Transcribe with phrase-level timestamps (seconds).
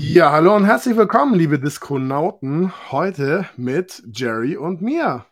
[0.00, 2.72] Ja, hallo und herzlich willkommen, liebe Diskonauten.
[2.92, 5.26] Heute mit Jerry und mir.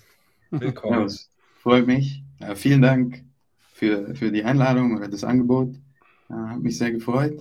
[0.51, 1.07] Willkommen.
[1.07, 1.15] Ja,
[1.61, 2.23] freut mich.
[2.39, 3.23] Äh, vielen Dank
[3.73, 5.75] für, für die Einladung oder das Angebot.
[6.29, 7.39] Äh, hat mich sehr gefreut.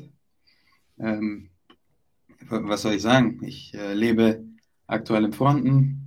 [0.99, 1.51] Ähm,
[2.49, 3.43] was soll ich sagen?
[3.43, 4.45] Ich äh, lebe
[4.87, 6.02] aktuell in Fronten,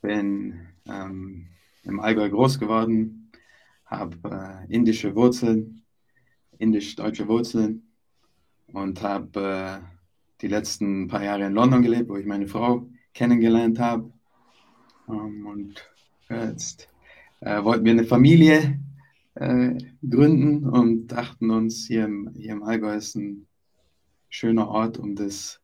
[0.00, 1.46] bin ähm,
[1.84, 3.30] im Allgäu groß geworden,
[3.84, 4.16] habe
[4.68, 5.82] äh, indische Wurzeln,
[6.58, 7.82] indisch-deutsche Wurzeln
[8.72, 9.86] und habe äh,
[10.40, 14.12] die letzten paar Jahre in London gelebt, wo ich meine Frau kennengelernt habe.
[15.08, 15.90] Ähm, und
[16.28, 16.88] jetzt
[17.40, 18.78] äh, wollten wir eine Familie
[19.34, 19.76] äh,
[20.08, 23.46] gründen und dachten uns, hier im, hier im Allgäu ist ein
[24.28, 25.60] schöner Ort, um das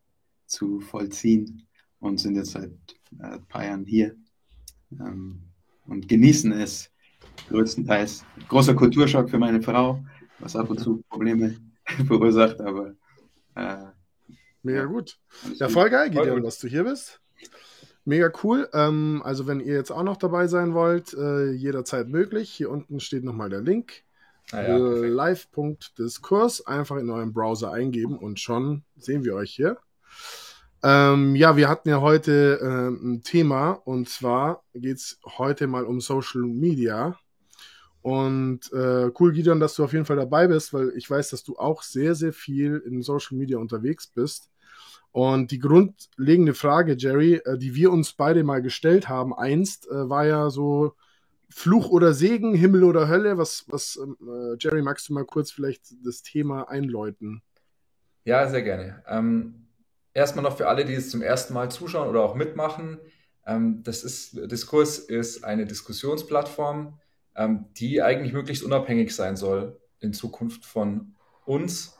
[0.46, 1.66] zu vollziehen
[2.00, 2.72] und sind jetzt seit
[3.18, 4.16] äh, ein paar Jahren hier
[4.92, 5.40] ähm,
[5.86, 6.90] und genießen es
[7.48, 8.24] größtenteils.
[8.48, 10.04] Großer Kulturschock für meine Frau,
[10.38, 11.56] was ab und zu Probleme
[12.06, 12.94] verursacht, aber
[13.54, 13.84] äh,
[14.62, 15.18] mega gut.
[15.54, 17.20] Ja, voll geil, Gideon, dass du hier bist.
[18.04, 18.68] Mega cool.
[18.72, 22.50] Ähm, also, wenn ihr jetzt auch noch dabei sein wollt, äh, jederzeit möglich.
[22.50, 24.04] Hier unten steht nochmal der Link.
[24.52, 29.78] Ah, ja, live.diskurs einfach in eurem Browser eingeben und schon sehen wir euch hier.
[30.82, 35.84] Ähm, ja, wir hatten ja heute äh, ein Thema und zwar geht es heute mal
[35.84, 37.18] um Social Media.
[38.02, 41.42] Und äh, cool, Gideon, dass du auf jeden Fall dabei bist, weil ich weiß, dass
[41.42, 44.48] du auch sehr, sehr viel in Social Media unterwegs bist.
[45.10, 50.08] Und die grundlegende Frage, Jerry, äh, die wir uns beide mal gestellt haben, einst, äh,
[50.08, 50.94] war ja so
[51.48, 53.38] Fluch oder Segen, Himmel oder Hölle.
[53.38, 57.42] Was, was ähm, äh, Jerry, magst du mal kurz vielleicht das Thema einläuten?
[58.24, 59.02] Ja, sehr gerne.
[59.08, 59.65] Ähm
[60.16, 62.98] erstmal noch für alle, die es zum ersten Mal zuschauen oder auch mitmachen.
[63.46, 66.98] Ähm, das ist, Diskurs ist eine Diskussionsplattform,
[67.36, 71.98] ähm, die eigentlich möglichst unabhängig sein soll in Zukunft von uns,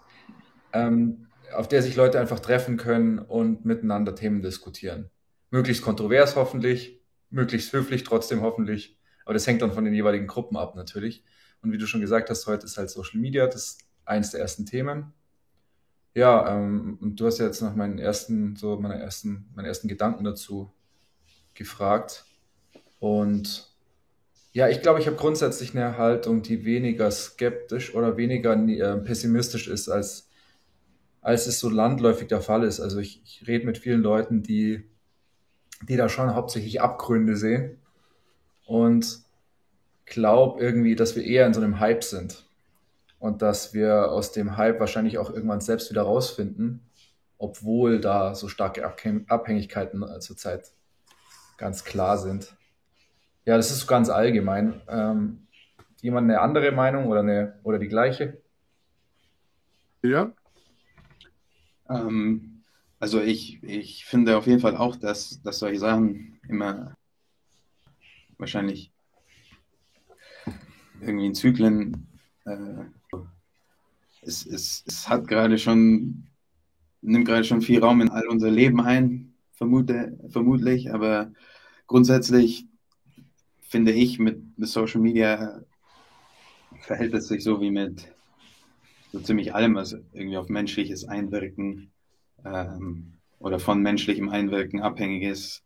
[0.73, 5.11] ähm, auf der sich Leute einfach treffen können und miteinander Themen diskutieren.
[5.51, 10.57] Möglichst kontrovers hoffentlich, möglichst höflich trotzdem hoffentlich, aber das hängt dann von den jeweiligen Gruppen
[10.57, 11.23] ab natürlich.
[11.61, 14.41] Und wie du schon gesagt hast, heute ist halt Social Media, das ist eines der
[14.41, 15.13] ersten Themen.
[16.17, 19.87] Ja, ähm, und du hast ja jetzt nach meinen ersten, so meine ersten, meine ersten
[19.87, 20.73] Gedanken dazu
[21.53, 22.25] gefragt.
[23.01, 23.71] Und
[24.55, 29.69] ja, ich glaube, ich habe grundsätzlich eine Haltung, die weniger skeptisch oder weniger äh, pessimistisch
[29.69, 30.31] ist, als,
[31.21, 32.81] als es so landläufig der Fall ist.
[32.81, 34.89] Also ich, ich rede mit vielen Leuten, die,
[35.87, 37.77] die da schon hauptsächlich Abgründe sehen
[38.65, 39.19] und
[40.07, 42.46] glaube irgendwie, dass wir eher in so einem Hype sind
[43.19, 46.89] und dass wir aus dem Hype wahrscheinlich auch irgendwann selbst wieder rausfinden,
[47.39, 48.85] obwohl da so starke
[49.29, 50.73] Abhängigkeiten äh, zurzeit
[51.57, 52.57] ganz klar sind.
[53.45, 54.81] Ja, das ist so ganz allgemein.
[54.89, 55.47] Ähm,
[56.01, 58.41] jemand eine andere Meinung oder, eine, oder die gleiche?
[60.03, 60.33] Ja.
[61.89, 62.65] Ähm,
[62.99, 66.95] also ich, ich finde auf jeden Fall auch, dass, dass solche Sachen immer
[68.39, 68.93] wahrscheinlich
[71.01, 72.09] irgendwie in Zyklen
[72.45, 72.85] äh,
[74.27, 76.27] es, es, es hat gerade schon,
[77.01, 81.33] nimmt gerade schon viel Raum in all unser Leben ein, vermute, vermutlich, aber
[81.87, 82.67] grundsätzlich
[83.61, 85.61] finde ich, mit, mit Social Media
[86.81, 88.13] verhält es sich so wie mit
[89.13, 91.91] so ziemlich allem, was irgendwie auf menschliches Einwirken
[92.45, 95.63] ähm, oder von menschlichem Einwirken abhängig ist,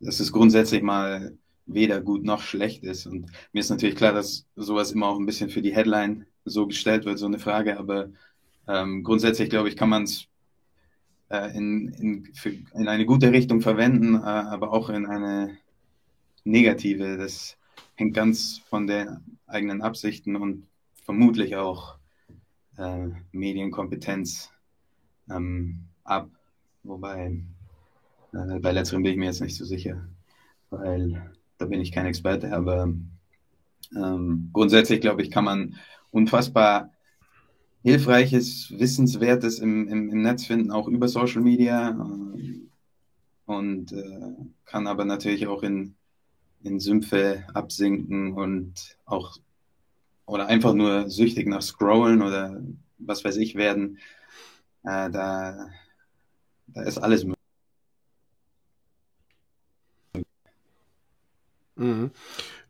[0.00, 1.36] dass es grundsätzlich mal
[1.66, 3.06] weder gut noch schlecht ist.
[3.06, 6.66] Und mir ist natürlich klar, dass sowas immer auch ein bisschen für die Headline so
[6.66, 8.10] gestellt wird, so eine Frage, aber
[8.66, 10.28] ähm, grundsätzlich, glaube ich, kann man es
[11.30, 12.28] äh, in, in,
[12.74, 15.58] in eine gute Richtung verwenden, äh, aber auch in eine
[16.44, 17.16] negative.
[17.16, 17.56] Das
[17.94, 20.66] hängt ganz von den eigenen Absichten und
[21.04, 21.96] vermutlich auch
[22.76, 24.50] äh, Medienkompetenz
[25.30, 26.30] ähm, ab.
[26.82, 27.42] Wobei
[28.32, 30.06] äh, bei letzterem bin ich mir jetzt nicht so sicher,
[30.70, 32.92] weil da bin ich kein Experte, aber
[33.96, 35.76] ähm, grundsätzlich glaube ich, kann man
[36.10, 36.92] unfassbar
[37.82, 41.90] hilfreiches, wissenswertes im, im, im Netz finden, auch über Social Media
[43.46, 44.34] und äh,
[44.64, 45.94] kann aber natürlich auch in,
[46.62, 49.38] in Sümpfe absinken und auch
[50.26, 52.60] oder einfach nur süchtig nach Scrollen oder
[52.98, 53.98] was weiß ich werden.
[54.82, 55.70] Äh, da,
[56.66, 57.37] da ist alles möglich.
[61.78, 62.10] Mhm.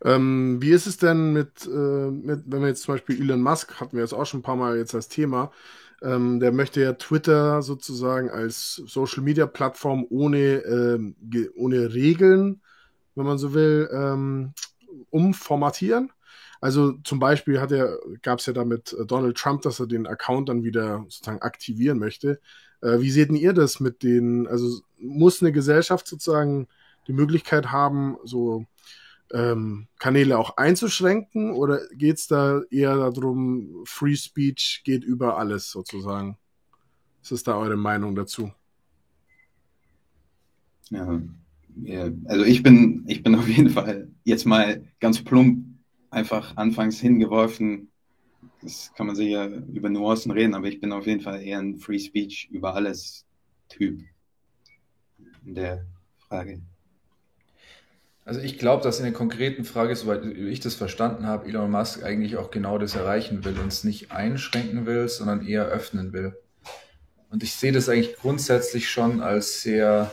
[0.05, 3.81] Ähm, wie ist es denn mit, äh, mit, wenn wir jetzt zum Beispiel Elon Musk,
[3.81, 5.51] hatten wir jetzt auch schon ein paar Mal jetzt als Thema,
[6.03, 11.17] ähm, der möchte ja Twitter sozusagen als Social Media Plattform ohne, ähm,
[11.57, 12.61] ohne Regeln,
[13.17, 14.53] wenn man so will, ähm,
[15.11, 16.13] umformatieren.
[16.61, 20.49] Also zum Beispiel hat er, gab es ja damit Donald Trump, dass er den Account
[20.49, 22.41] dann wieder sozusagen aktivieren möchte.
[22.83, 26.69] Äh, wie seht ihr das mit den, also muss eine Gesellschaft sozusagen
[27.09, 28.67] die Möglichkeit haben, so
[29.33, 35.71] ähm, Kanäle auch einzuschränken oder geht es da eher darum, Free Speech geht über alles
[35.71, 36.37] sozusagen?
[37.23, 38.53] Was ist da eure Meinung dazu?
[40.91, 41.21] Ja,
[42.25, 45.65] also ich bin, ich bin auf jeden Fall jetzt mal ganz plump
[46.11, 47.91] einfach anfangs hingeworfen.
[48.63, 51.79] Das kann man sicher über Nuancen reden, aber ich bin auf jeden Fall eher ein
[51.79, 53.27] Free Speech über alles
[53.69, 54.01] Typ
[55.45, 55.87] in der
[56.19, 56.61] Frage.
[58.29, 62.03] Also ich glaube, dass in der konkreten Frage, soweit ich das verstanden habe, Elon Musk
[62.03, 66.37] eigentlich auch genau das erreichen will und es nicht einschränken will, sondern eher öffnen will.
[67.31, 70.13] Und ich sehe das eigentlich grundsätzlich schon als sehr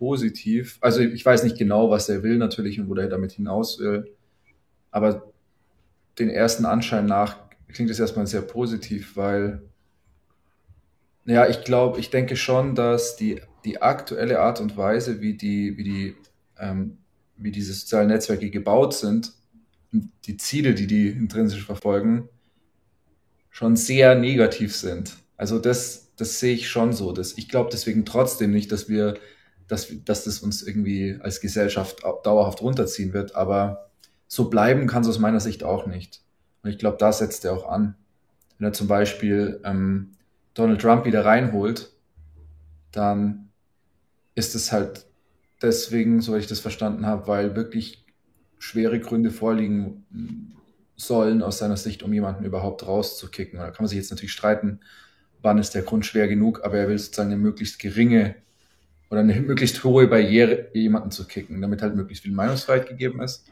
[0.00, 0.78] positiv.
[0.80, 4.10] Also ich weiß nicht genau, was er will natürlich und wo er damit hinaus will.
[4.90, 5.30] Aber
[6.18, 7.36] den ersten Anschein nach
[7.68, 9.62] klingt es erstmal sehr positiv, weil
[11.24, 15.78] ja, ich glaube, ich denke schon, dass die, die aktuelle Art und Weise, wie die,
[15.78, 16.16] wie die
[16.58, 16.98] ähm,
[17.42, 19.32] wie diese sozialen Netzwerke gebaut sind
[19.92, 22.28] und die Ziele, die die intrinsisch verfolgen,
[23.50, 25.14] schon sehr negativ sind.
[25.36, 27.12] Also das, das sehe ich schon so.
[27.12, 29.14] Dass ich glaube deswegen trotzdem nicht, dass wir,
[29.68, 33.34] dass, dass das uns irgendwie als Gesellschaft dauerhaft runterziehen wird.
[33.36, 33.90] Aber
[34.26, 36.22] so bleiben kann es aus meiner Sicht auch nicht.
[36.62, 37.94] Und ich glaube, da setzt er auch an.
[38.58, 40.12] Wenn er zum Beispiel ähm,
[40.54, 41.92] Donald Trump wieder reinholt,
[42.92, 43.50] dann
[44.34, 45.06] ist es halt
[45.62, 48.04] deswegen, so ich das verstanden habe, weil wirklich
[48.58, 50.04] schwere Gründe vorliegen
[50.96, 53.58] sollen aus seiner Sicht, um jemanden überhaupt rauszukicken.
[53.58, 54.80] Da kann man sich jetzt natürlich streiten,
[55.42, 58.36] wann ist der Grund schwer genug, aber er will sozusagen eine möglichst geringe
[59.10, 63.44] oder eine möglichst hohe Barriere, jemanden zu kicken, damit halt möglichst viel Meinungsfreiheit gegeben ist.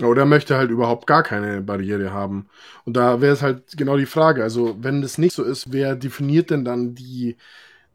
[0.00, 2.48] Oder möchte halt überhaupt gar keine Barriere haben.
[2.84, 4.42] Und da wäre es halt genau die Frage.
[4.42, 7.36] Also, wenn das nicht so ist, wer definiert denn dann die,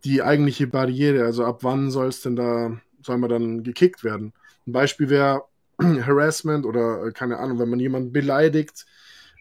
[0.04, 1.26] die eigentliche Barriere?
[1.26, 4.34] Also, ab wann soll es denn da soll man dann gekickt werden.
[4.68, 5.44] Ein Beispiel wäre
[5.82, 8.86] Harassment oder äh, keine Ahnung, wenn man jemanden beleidigt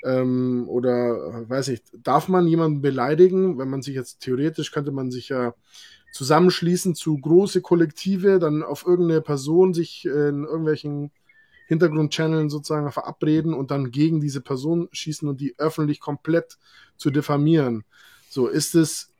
[0.04, 4.92] ähm, oder äh, weiß nicht, darf man jemanden beleidigen, wenn man sich jetzt theoretisch könnte
[4.92, 5.54] man sich ja
[6.12, 11.10] zusammenschließen zu große Kollektive, dann auf irgendeine Person sich in irgendwelchen
[11.66, 16.58] Hintergrundchanneln sozusagen verabreden und dann gegen diese Person schießen und die öffentlich komplett
[16.96, 17.84] zu diffamieren.
[18.28, 19.13] So ist es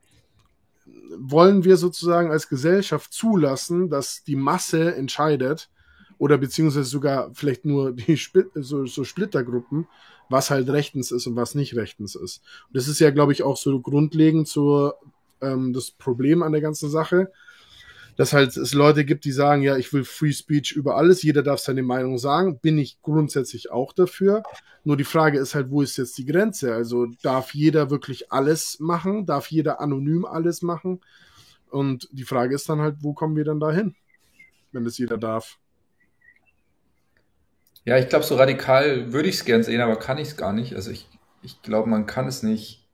[1.16, 5.70] wollen wir sozusagen als Gesellschaft zulassen, dass die Masse entscheidet
[6.18, 9.86] oder beziehungsweise sogar vielleicht nur die Spl so, so Splittergruppen,
[10.28, 12.42] was halt rechtens ist und was nicht rechtens ist.
[12.68, 14.92] Und das ist ja, glaube ich, auch so grundlegend so
[15.40, 17.30] ähm, das Problem an der ganzen Sache,
[18.16, 21.42] dass halt es Leute gibt, die sagen, ja, ich will Free Speech über alles, jeder
[21.42, 24.42] darf seine Meinung sagen, bin ich grundsätzlich auch dafür.
[24.84, 26.74] Nur die Frage ist halt, wo ist jetzt die Grenze?
[26.74, 29.26] Also darf jeder wirklich alles machen?
[29.26, 31.00] Darf jeder anonym alles machen?
[31.70, 33.96] Und die Frage ist dann halt, wo kommen wir dann dahin,
[34.72, 35.58] wenn das jeder darf?
[37.84, 40.52] Ja, ich glaube, so radikal würde ich es gern sehen, aber kann ich es gar
[40.52, 40.74] nicht.
[40.74, 41.08] Also ich,
[41.42, 42.86] ich glaube, man kann es nicht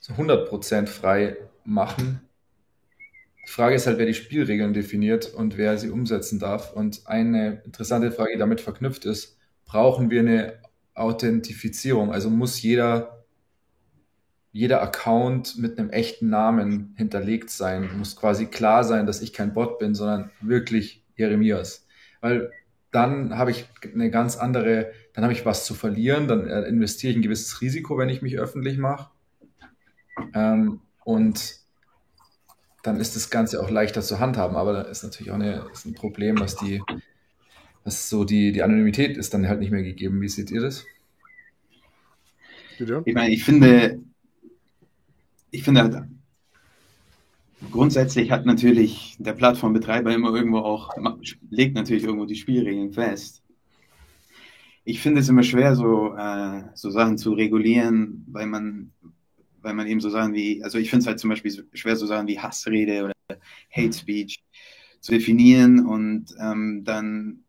[0.00, 2.25] so 100% frei machen.
[3.46, 6.72] Die Frage ist halt, wer die Spielregeln definiert und wer sie umsetzen darf.
[6.72, 10.54] Und eine interessante Frage, die damit verknüpft ist, brauchen wir eine
[10.94, 12.12] Authentifizierung?
[12.12, 13.16] Also muss jeder
[14.56, 17.90] jeder Account mit einem echten Namen hinterlegt sein.
[17.98, 21.86] Muss quasi klar sein, dass ich kein Bot bin, sondern wirklich Jeremias.
[22.22, 22.50] Weil
[22.90, 27.10] dann habe ich eine ganz andere, dann habe ich was zu verlieren, dann äh, investiere
[27.10, 29.10] ich ein gewisses Risiko, wenn ich mich öffentlich mache.
[30.32, 31.56] Ähm, und
[32.86, 34.56] dann ist das Ganze auch leichter zu handhaben.
[34.56, 36.82] Aber da ist natürlich auch eine, ist ein Problem, dass die,
[37.84, 40.20] dass so die, die Anonymität ist dann halt nicht mehr gegeben.
[40.20, 40.84] Wie seht ihr das?
[42.78, 44.00] Ich meine, ich finde,
[45.50, 46.08] ich finde,
[47.70, 50.90] grundsätzlich hat natürlich der Plattformbetreiber immer irgendwo auch,
[51.50, 53.42] legt natürlich irgendwo die Spielregeln fest.
[54.84, 58.92] Ich finde es immer schwer, so, äh, so Sachen zu regulieren, weil man,
[59.66, 62.06] weil man eben so Sachen wie, also ich finde es halt zum Beispiel schwer, so
[62.06, 64.44] Sachen wie Hassrede oder Hate Speech
[65.00, 67.40] zu definieren und ähm, dann,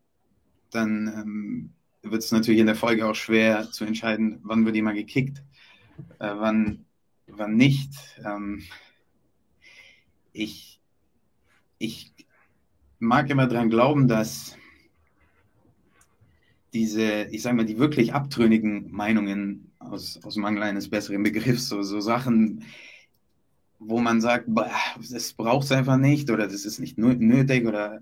[0.71, 1.69] dann ähm,
[2.01, 5.43] wird es natürlich in der Folge auch schwer zu entscheiden, wann wird jemand gekickt,
[6.17, 6.85] äh, wann,
[7.27, 7.93] wann nicht.
[8.25, 8.63] Ähm,
[10.33, 10.81] ich,
[11.77, 12.15] ich
[12.97, 14.57] mag immer daran glauben, dass
[16.73, 21.81] diese, ich sage mal, die wirklich abtrünnigen Meinungen aus, aus Mangel eines besseren Begriffs, so,
[21.81, 22.63] so Sachen,
[23.79, 24.71] wo man sagt, boah,
[25.09, 28.01] das braucht es einfach nicht oder das ist nicht nötig oder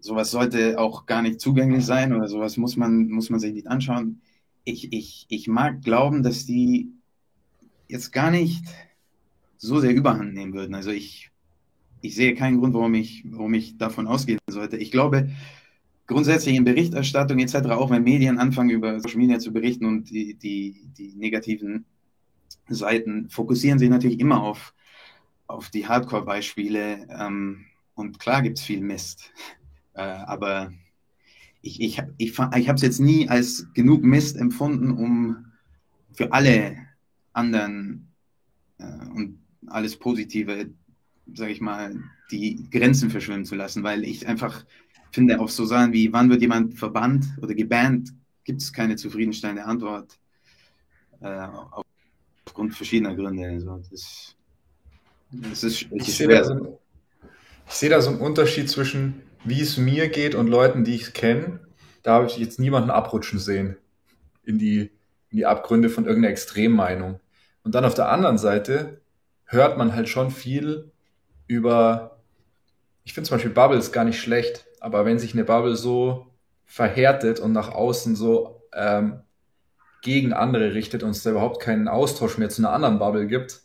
[0.00, 3.68] sowas sollte auch gar nicht zugänglich sein oder sowas muss man, muss man sich nicht
[3.68, 4.20] anschauen.
[4.64, 6.90] Ich, ich, ich mag glauben, dass die
[7.88, 8.64] jetzt gar nicht
[9.56, 10.74] so sehr überhand nehmen würden.
[10.74, 11.30] Also ich,
[12.02, 14.76] ich sehe keinen Grund, warum ich, warum ich davon ausgehen sollte.
[14.76, 15.30] Ich glaube,
[16.06, 20.34] grundsätzlich in Berichterstattung etc., auch wenn Medien anfangen, über Social Media zu berichten und die,
[20.34, 21.86] die, die negativen
[22.68, 24.74] Seiten, fokussieren sich natürlich immer auf,
[25.46, 27.06] auf die Hardcore-Beispiele.
[27.10, 29.32] Ähm, und klar gibt es viel Mist.
[29.94, 30.72] Äh, aber
[31.62, 35.52] ich, ich, ich, ich habe es jetzt nie als genug Mist empfunden, um
[36.12, 36.76] für alle
[37.32, 38.12] anderen
[38.78, 40.70] äh, und alles Positive,
[41.32, 41.96] sage ich mal,
[42.30, 44.64] die Grenzen verschwimmen zu lassen, weil ich einfach
[45.14, 48.12] finde, auf so Sachen wie, wann wird jemand verbannt oder gebannt,
[48.44, 50.18] gibt es keine zufriedenstellende Antwort
[51.20, 51.46] äh,
[52.44, 53.48] aufgrund verschiedener Gründe.
[53.48, 54.34] Also das,
[55.30, 56.80] das ist, ich, ich sehe da, so,
[57.66, 61.60] seh da so einen Unterschied zwischen, wie es mir geht und Leuten, die ich kenne.
[62.02, 63.76] Da habe ich jetzt niemanden abrutschen sehen
[64.44, 64.90] in die,
[65.30, 67.20] in die Abgründe von irgendeiner Extremmeinung.
[67.62, 69.00] Und dann auf der anderen Seite
[69.46, 70.90] hört man halt schon viel
[71.46, 72.18] über,
[73.04, 76.26] ich finde zum Beispiel Bubbles gar nicht schlecht, aber wenn sich eine Bubble so
[76.66, 79.22] verhärtet und nach außen so ähm,
[80.02, 83.62] gegen andere richtet und es da überhaupt keinen Austausch mehr zu einer anderen Bubble gibt,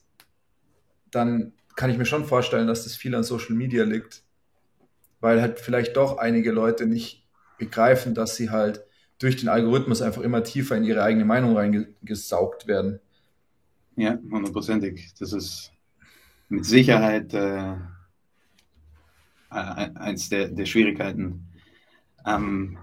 [1.11, 4.23] dann kann ich mir schon vorstellen, dass das viel an Social Media liegt,
[5.19, 8.85] weil halt vielleicht doch einige Leute nicht begreifen, dass sie halt
[9.17, 13.01] durch den Algorithmus einfach immer tiefer in ihre eigene Meinung reingesaugt werden.
[13.97, 15.15] Ja, hundertprozentig.
[15.19, 15.73] Das ist
[16.47, 17.73] mit Sicherheit äh,
[19.50, 21.48] eins der, der Schwierigkeiten.
[22.25, 22.77] Ähm,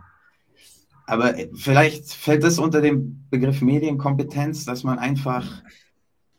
[1.06, 5.62] aber vielleicht fällt das unter den Begriff Medienkompetenz, dass man einfach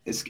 [0.04, 0.24] es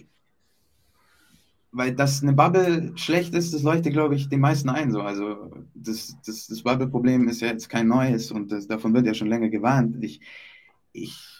[1.70, 4.90] weil dass eine Bubble schlecht ist, das leuchtet, glaube ich, den meisten ein.
[4.90, 5.02] So.
[5.02, 9.14] Also das, das, das Bubble-Problem ist ja jetzt kein neues und das, davon wird ja
[9.14, 10.02] schon länger gewarnt.
[10.02, 10.20] Ich,
[10.92, 11.38] ich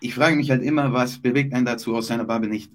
[0.00, 2.72] ich frage mich halt immer, was bewegt einen dazu, aus seiner Bubble nicht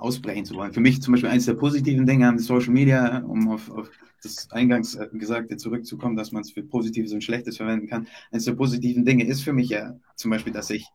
[0.00, 0.72] ausbrechen zu wollen.
[0.72, 3.90] Für mich zum Beispiel eines der positiven Dinge an Social Media, um auf, auf
[4.22, 8.06] das eingangs Gesagte zurückzukommen, dass man es für Positives und Schlechtes verwenden kann.
[8.30, 10.86] Eines der positiven Dinge ist für mich ja zum Beispiel, dass ich,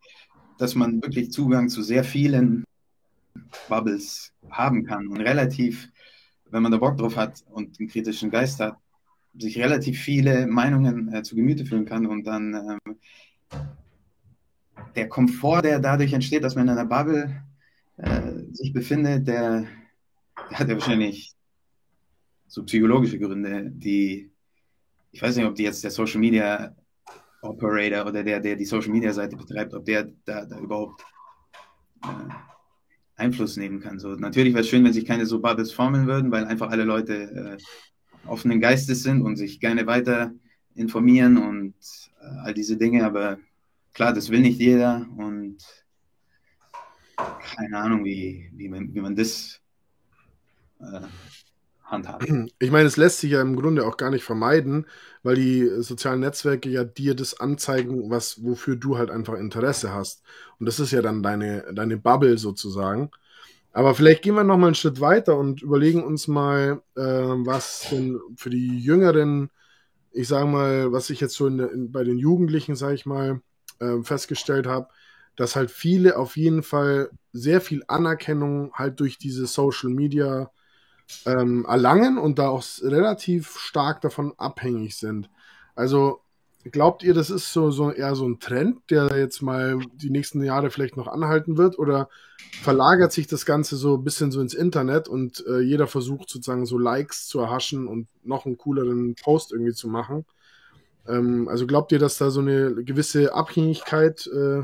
[0.58, 2.64] dass man wirklich Zugang zu sehr vielen
[3.70, 5.90] Bubbles haben kann und relativ,
[6.50, 8.78] wenn man da Bock drauf hat und einen kritischen Geist hat,
[9.38, 12.96] sich relativ viele Meinungen äh, zu Gemüte führen kann und dann ähm,
[14.96, 17.44] der Komfort, der dadurch entsteht, dass man in einer Bubble
[17.98, 19.66] äh, sich befindet, der,
[20.50, 21.34] der, hat ja wahrscheinlich
[22.48, 24.32] so psychologische Gründe, die,
[25.12, 26.76] ich weiß nicht, ob die jetzt der Social Media
[27.42, 31.04] Operator oder der, der die Social Media Seite betreibt, ob der da, da überhaupt
[32.04, 32.08] äh,
[33.16, 34.00] Einfluss nehmen kann.
[34.00, 36.84] So, natürlich wäre es schön, wenn sich keine so Bubbles formen würden, weil einfach alle
[36.84, 40.34] Leute äh, offenen Geistes sind und sich gerne weiter
[40.74, 41.76] informieren und
[42.20, 43.38] äh, all diese Dinge, aber
[43.94, 45.58] klar, das will nicht jeder und
[47.16, 49.60] keine Ahnung, wie, wie, man, wie man das
[50.80, 51.02] äh,
[51.84, 52.26] handhabt.
[52.60, 54.86] Ich meine, es lässt sich ja im Grunde auch gar nicht vermeiden,
[55.24, 60.24] weil die sozialen Netzwerke ja dir das anzeigen, was, wofür du halt einfach Interesse hast.
[60.60, 63.12] Und das ist ja dann deine, deine Bubble sozusagen.
[63.74, 67.88] Aber vielleicht gehen wir noch mal einen Schritt weiter und überlegen uns mal, äh, was
[67.92, 69.50] denn für die Jüngeren,
[70.14, 73.42] ich sage mal, was ich jetzt so in, in, bei den Jugendlichen, sage ich mal,
[73.80, 74.88] äh, festgestellt habe,
[75.36, 80.50] dass halt viele auf jeden Fall sehr viel Anerkennung halt durch diese Social Media
[81.26, 85.30] ähm, erlangen und da auch relativ stark davon abhängig sind.
[85.76, 86.22] Also
[86.72, 90.44] glaubt ihr, das ist so, so eher so ein Trend, der jetzt mal die nächsten
[90.44, 91.78] Jahre vielleicht noch anhalten wird?
[91.78, 92.10] Oder
[92.62, 96.66] verlagert sich das Ganze so ein bisschen so ins Internet und äh, jeder versucht sozusagen
[96.66, 100.26] so Likes zu erhaschen und noch einen cooleren Post irgendwie zu machen?
[101.08, 104.64] Ähm, also glaubt ihr, dass da so eine gewisse Abhängigkeit äh,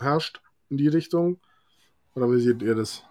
[0.00, 1.38] herrscht in die Richtung?
[2.14, 3.02] Oder wie seht ihr das?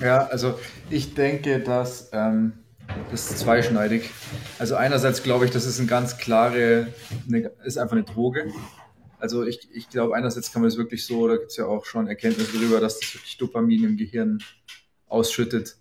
[0.00, 0.58] Ja, also
[0.90, 2.54] ich denke, dass ähm,
[3.10, 4.10] das ist zweischneidig.
[4.58, 6.88] Also einerseits glaube ich, das ist eine ganz klare,
[7.28, 8.52] eine, ist einfach eine Droge.
[9.18, 11.84] Also ich, ich glaube, einerseits kann man das wirklich so, da gibt es ja auch
[11.84, 14.42] schon Erkenntnisse darüber, dass das wirklich Dopamin im Gehirn
[15.06, 15.76] ausschüttet,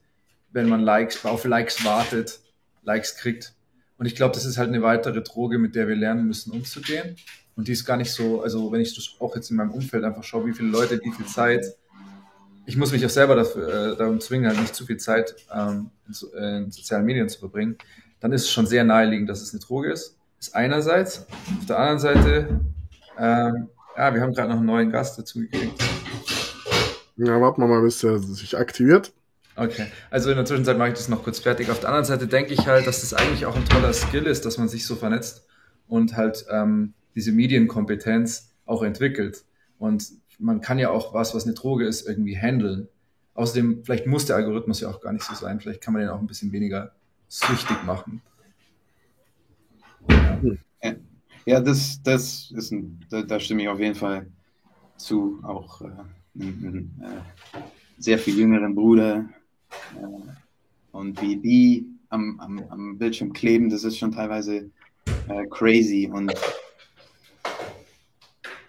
[0.51, 2.39] wenn man Likes, auf Likes wartet,
[2.83, 3.55] Likes kriegt.
[3.97, 7.15] Und ich glaube, das ist halt eine weitere Droge, mit der wir lernen müssen, umzugehen.
[7.55, 10.03] Und die ist gar nicht so, also wenn ich das auch jetzt in meinem Umfeld
[10.03, 11.65] einfach schaue, wie viele Leute, wie viel Zeit
[12.65, 15.89] ich muss mich auch selber dafür, äh, darum zwingen, halt nicht zu viel Zeit ähm,
[16.07, 17.77] in, äh, in, sozialen Medien zu verbringen,
[18.19, 20.17] dann ist es schon sehr naheliegend, dass es eine Droge ist.
[20.39, 21.27] Ist einerseits.
[21.59, 22.61] Auf der anderen Seite,
[23.17, 23.67] ähm,
[23.97, 25.83] ja, wir haben gerade noch einen neuen Gast dazu gekriegt.
[27.17, 29.11] Ja, warten wir mal, bis er sich aktiviert.
[29.55, 31.69] Okay, also in der Zwischenzeit mache ich das noch kurz fertig.
[31.69, 34.45] Auf der anderen Seite denke ich halt, dass das eigentlich auch ein toller Skill ist,
[34.45, 35.45] dass man sich so vernetzt
[35.87, 39.45] und halt ähm, diese Medienkompetenz auch entwickelt.
[39.77, 42.87] Und man kann ja auch was, was eine Droge ist, irgendwie handeln.
[43.33, 45.59] Außerdem, vielleicht muss der Algorithmus ja auch gar nicht so sein.
[45.59, 46.91] Vielleicht kann man den auch ein bisschen weniger
[47.27, 48.21] süchtig machen.
[51.45, 54.27] Ja, das, das ist ein, da, da, stimme ich auf jeden Fall
[54.97, 55.39] zu.
[55.43, 55.89] Auch äh,
[56.39, 57.59] einen, äh,
[57.97, 59.27] sehr viel jüngeren Bruder.
[59.95, 60.31] Äh,
[60.91, 64.69] und wie die am, am, am Bildschirm kleben, das ist schon teilweise
[65.27, 66.09] äh, crazy.
[66.11, 66.33] Und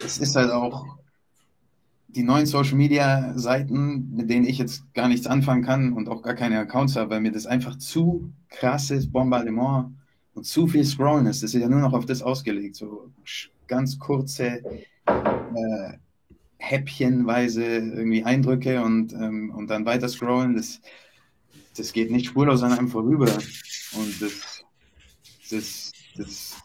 [0.05, 0.97] es ist halt auch
[2.07, 6.21] die neuen Social Media Seiten, mit denen ich jetzt gar nichts anfangen kann und auch
[6.21, 9.95] gar keine Accounts habe, weil mir das einfach zu krasses Bombardement
[10.35, 11.41] und zu viel Scrollen ist.
[11.41, 12.75] Das ist ja nur noch auf das ausgelegt.
[12.75, 13.09] So
[13.67, 14.61] ganz kurze,
[15.05, 15.97] äh,
[16.57, 20.55] häppchenweise irgendwie Eindrücke und, ähm, und dann weiter scrollen.
[20.55, 20.81] Das,
[21.75, 23.31] das geht nicht spurlos an einem vorüber.
[23.93, 24.63] Und das,
[25.49, 26.55] das, das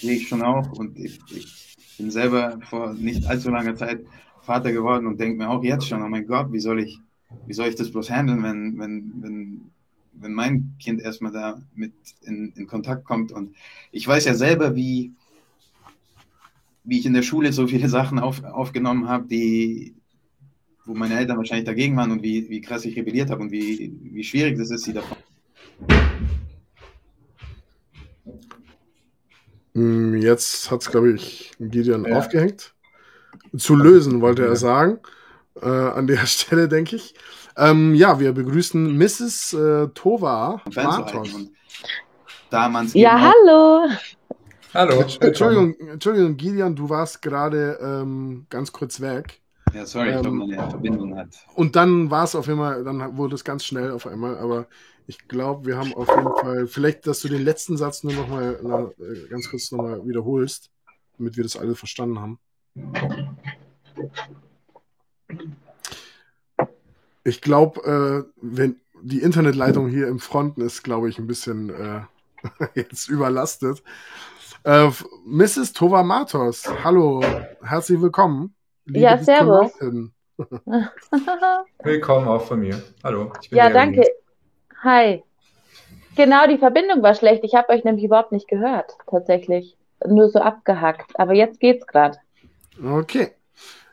[0.00, 0.70] sehe ich schon auch.
[0.72, 1.57] Und ich, ich
[1.98, 4.00] bin selber vor nicht allzu langer Zeit
[4.42, 6.98] Vater geworden und denke mir auch jetzt schon, oh mein Gott, wie soll ich,
[7.46, 9.60] wie soll ich das bloß handeln, wenn, wenn, wenn,
[10.14, 13.30] wenn mein Kind erstmal da mit in, in Kontakt kommt.
[13.30, 13.54] Und
[13.92, 15.12] ich weiß ja selber, wie,
[16.84, 19.94] wie ich in der Schule so viele Sachen auf, aufgenommen habe, die,
[20.86, 23.92] wo meine Eltern wahrscheinlich dagegen waren und wie, wie krass ich rebelliert habe und wie,
[24.02, 25.18] wie schwierig das ist, sie davon
[30.20, 32.18] jetzt hat es, glaube ich, Gideon ja.
[32.18, 32.74] aufgehängt.
[33.56, 35.00] Zu lösen, wollte er sagen.
[35.60, 37.14] Äh, an der Stelle, denke ich.
[37.56, 39.52] Ähm, ja, wir begrüßen Mrs.
[39.52, 41.30] Äh, Tova Martos.
[42.94, 43.88] Ja, hallo.
[44.74, 45.04] Hallo.
[45.20, 49.40] Entschuldigung, Entschuldigung, Gideon, du warst gerade ähm, ganz kurz weg.
[49.78, 51.28] Ja, sorry, ähm, ich glaube, meine Verbindung hat.
[51.54, 54.66] Und dann war es auf einmal, dann wurde es ganz schnell auf einmal, aber
[55.06, 58.28] ich glaube, wir haben auf jeden Fall, vielleicht, dass du den letzten Satz nur noch
[58.28, 60.72] mal äh, ganz kurz noch mal wiederholst,
[61.16, 62.40] damit wir das alle verstanden haben.
[67.22, 72.00] Ich glaube, äh, wenn die Internetleitung hier im Fronten ist, glaube ich, ein bisschen äh,
[72.74, 73.84] jetzt überlastet.
[74.64, 74.90] Äh,
[75.24, 75.72] Mrs.
[75.72, 77.22] Tova Matos, hallo,
[77.62, 78.56] herzlich willkommen.
[78.88, 79.70] Liebe ja, servus.
[81.82, 82.82] Willkommen auch von mir.
[83.04, 83.30] Hallo.
[83.50, 84.02] ja, danke.
[84.82, 85.22] Hi.
[86.16, 87.44] Genau, die Verbindung war schlecht.
[87.44, 89.76] Ich habe euch nämlich überhaupt nicht gehört, tatsächlich.
[90.06, 91.20] Nur so abgehackt.
[91.20, 92.16] Aber jetzt geht's gerade.
[92.82, 93.32] Okay.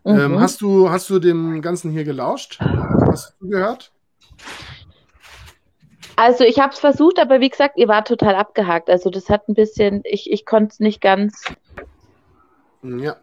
[0.05, 0.17] Mhm.
[0.17, 2.61] Ähm, hast, du, hast du dem Ganzen hier gelauscht?
[2.61, 3.91] Hast du gehört?
[6.15, 8.89] Also ich habe es versucht, aber wie gesagt, ihr wart total abgehakt.
[8.89, 11.43] Also das hat ein bisschen, ich, ich konnte es nicht ganz.
[12.81, 13.17] Ja,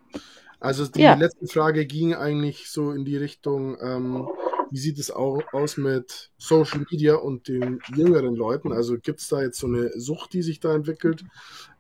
[0.63, 1.15] also die ja.
[1.15, 4.29] letzte Frage ging eigentlich so in die Richtung, ähm,
[4.71, 8.73] wie sieht es auch aus mit Social Media und den jüngeren Leuten?
[8.73, 11.25] Also gibt es da jetzt so eine Sucht, die sich da entwickelt?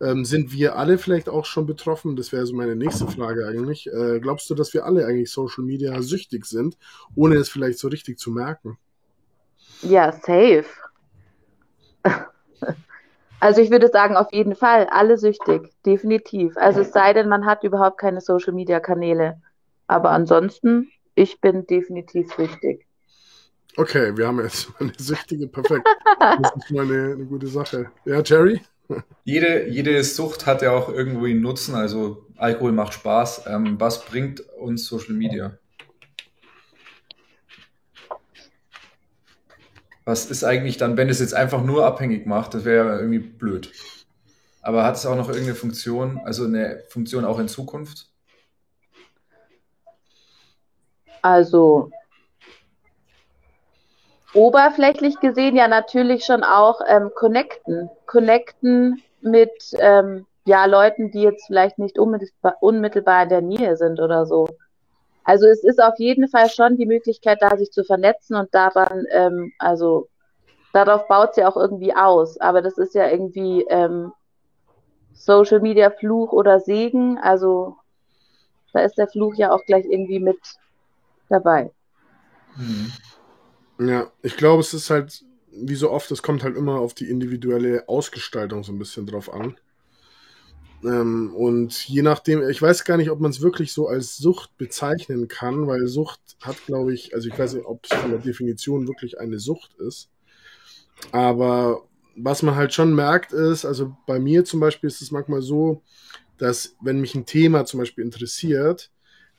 [0.00, 2.16] Ähm, sind wir alle vielleicht auch schon betroffen?
[2.16, 3.86] Das wäre so meine nächste Frage eigentlich.
[3.86, 6.76] Äh, glaubst du, dass wir alle eigentlich Social Media süchtig sind,
[7.14, 8.78] ohne es vielleicht so richtig zu merken?
[9.82, 10.66] Ja, safe.
[13.42, 16.56] Also ich würde sagen, auf jeden Fall, alle süchtig, definitiv.
[16.56, 19.42] Also es sei denn, man hat überhaupt keine Social-Media-Kanäle.
[19.88, 22.86] Aber ansonsten ich bin definitiv süchtig.
[23.76, 25.84] Okay, wir haben jetzt mal eine Süchtige, perfekt.
[26.20, 27.90] Das ist mal eine, eine gute Sache.
[28.04, 28.60] Ja, Jerry?
[29.24, 31.74] jede, jede Sucht hat ja auch irgendwo einen Nutzen.
[31.74, 33.46] Also Alkohol macht Spaß.
[33.48, 35.58] Ähm, was bringt uns Social Media?
[40.04, 42.54] Was ist eigentlich dann, wenn es jetzt einfach nur abhängig macht?
[42.54, 43.72] Das wäre ja irgendwie blöd.
[44.60, 48.08] Aber hat es auch noch irgendeine Funktion, also eine Funktion auch in Zukunft?
[51.20, 51.90] Also
[54.34, 57.90] oberflächlich gesehen ja natürlich schon auch ähm, connecten.
[58.06, 64.00] Connecten mit ähm, ja, Leuten, die jetzt vielleicht nicht unmittelbar, unmittelbar in der Nähe sind
[64.00, 64.48] oder so.
[65.24, 69.04] Also es ist auf jeden Fall schon die Möglichkeit, da sich zu vernetzen und daran,
[69.10, 70.08] ähm, also
[70.72, 72.38] darauf baut sie auch irgendwie aus.
[72.40, 74.12] Aber das ist ja irgendwie ähm,
[75.12, 77.18] Social Media Fluch oder Segen.
[77.18, 77.76] Also
[78.72, 80.40] da ist der Fluch ja auch gleich irgendwie mit
[81.28, 81.70] dabei.
[82.56, 82.92] Mhm.
[83.78, 87.10] Ja, ich glaube, es ist halt, wie so oft, es kommt halt immer auf die
[87.10, 89.56] individuelle Ausgestaltung so ein bisschen drauf an.
[90.84, 94.56] Ähm, und je nachdem, ich weiß gar nicht, ob man es wirklich so als Sucht
[94.58, 98.20] bezeichnen kann, weil Sucht hat, glaube ich, also ich weiß nicht, ob es von der
[98.20, 100.10] Definition wirklich eine Sucht ist.
[101.12, 101.84] Aber
[102.16, 105.82] was man halt schon merkt ist, also bei mir zum Beispiel ist es manchmal so,
[106.38, 108.90] dass wenn mich ein Thema zum Beispiel interessiert,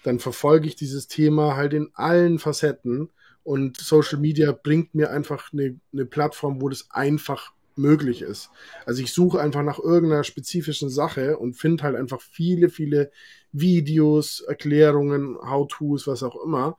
[0.03, 3.09] dann verfolge ich dieses Thema halt in allen Facetten
[3.43, 8.49] und Social Media bringt mir einfach eine, eine Plattform, wo das einfach möglich ist.
[8.85, 13.11] Also ich suche einfach nach irgendeiner spezifischen Sache und finde halt einfach viele, viele
[13.51, 16.77] Videos, Erklärungen, How-Tos, was auch immer.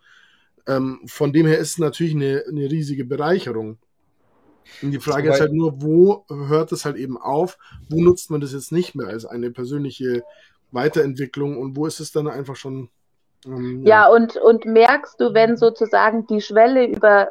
[0.67, 3.79] Ähm, von dem her ist es natürlich eine, eine riesige Bereicherung.
[4.83, 7.59] Und die Frage ist halt nur, wo hört es halt eben auf?
[7.91, 10.23] Wo nutzt man das jetzt nicht mehr als eine persönliche
[10.73, 12.89] Weiterentwicklung und wo ist es dann einfach schon
[13.47, 14.07] ähm, ja.
[14.07, 17.31] ja, und, und merkst du, wenn sozusagen die Schwelle über,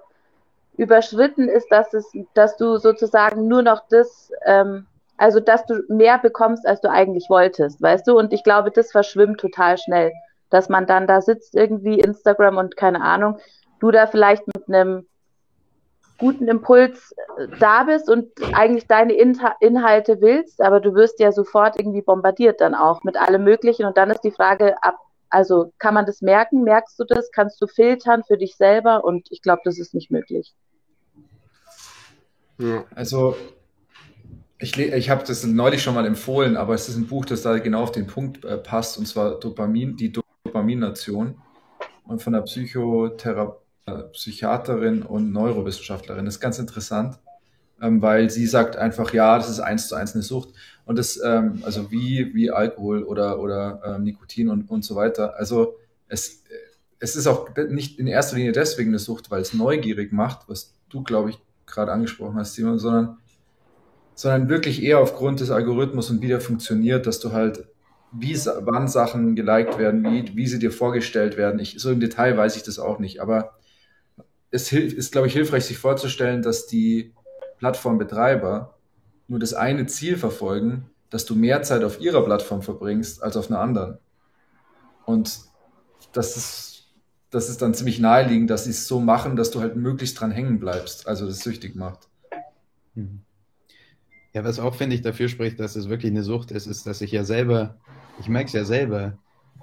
[0.77, 6.17] überschritten ist, dass, es, dass du sozusagen nur noch das, ähm, also dass du mehr
[6.17, 8.17] bekommst, als du eigentlich wolltest, weißt du?
[8.17, 10.11] Und ich glaube, das verschwimmt total schnell,
[10.49, 13.37] dass man dann da sitzt, irgendwie Instagram und keine Ahnung,
[13.79, 15.05] du da vielleicht mit einem
[16.17, 21.79] guten Impuls äh, da bist und eigentlich deine Inhalte willst, aber du wirst ja sofort
[21.79, 24.97] irgendwie bombardiert dann auch mit allem Möglichen und dann ist die Frage, ab
[25.33, 26.63] also kann man das merken?
[26.63, 27.31] Merkst du das?
[27.31, 29.03] Kannst du filtern für dich selber?
[29.03, 30.53] Und ich glaube, das ist nicht möglich.
[32.59, 32.85] Ja.
[32.93, 33.35] Also
[34.59, 37.57] ich, ich habe das neulich schon mal empfohlen, aber es ist ein Buch, das da
[37.57, 41.41] genau auf den Punkt äh, passt, und zwar Dopamin, die Dopamination
[42.05, 46.25] und von der Psychothera äh, Psychiaterin und Neurowissenschaftlerin.
[46.25, 47.17] Das ist ganz interessant,
[47.81, 50.49] ähm, weil sie sagt einfach, ja, das ist eins zu eins eine Sucht.
[50.85, 55.35] Und das, ähm, also wie, wie Alkohol oder, oder ähm, Nikotin und, und so weiter.
[55.37, 56.43] Also es,
[56.99, 60.75] es ist auch nicht in erster Linie deswegen eine Sucht, weil es neugierig macht, was
[60.89, 63.17] du, glaube ich, gerade angesprochen hast, Simon, sondern,
[64.15, 67.65] sondern wirklich eher aufgrund des Algorithmus und wie der funktioniert, dass du halt,
[68.11, 71.59] wie wann Sachen geliked werden, wie, wie sie dir vorgestellt werden.
[71.59, 73.57] Ich, so im Detail weiß ich das auch nicht, aber
[74.51, 77.13] es ist, glaube ich, hilfreich, sich vorzustellen, dass die
[77.57, 78.77] Plattformbetreiber
[79.33, 83.49] nur das eine Ziel verfolgen, dass du mehr Zeit auf ihrer Plattform verbringst als auf
[83.49, 83.97] einer anderen.
[85.07, 85.39] Und
[86.11, 86.93] das ist,
[87.31, 90.29] das ist dann ziemlich naheliegend, dass sie es so machen, dass du halt möglichst dran
[90.29, 92.09] hängen bleibst, also das süchtig macht.
[92.93, 93.21] Mhm.
[94.33, 97.01] Ja, was auch, finde ich, dafür spricht, dass es wirklich eine Sucht ist, ist, dass
[97.01, 97.79] ich ja selber,
[98.19, 99.17] ich merke es ja selber,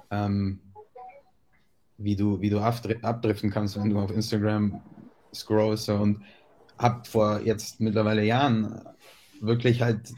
[0.09, 0.59] ähm,
[1.97, 4.81] wie du, wie du abdriften kannst, wenn du auf Instagram
[5.33, 6.23] scrollst und
[6.77, 8.81] hab vor jetzt mittlerweile Jahren
[9.41, 10.13] wirklich halt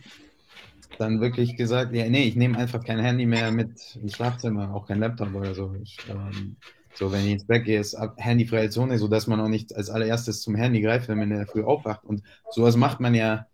[0.98, 4.88] dann wirklich gesagt, ja, nee, ich nehme einfach kein Handy mehr mit ins Schlafzimmer, auch
[4.88, 5.76] kein Laptop oder so.
[5.82, 6.56] Ich, ähm,
[6.94, 10.42] so, wenn ich ins Bett gehe, ist handyfreie Zone, sodass man auch nicht als allererstes
[10.42, 12.04] zum Handy greift, wenn man in der Früh aufwacht.
[12.04, 13.48] Und sowas macht man ja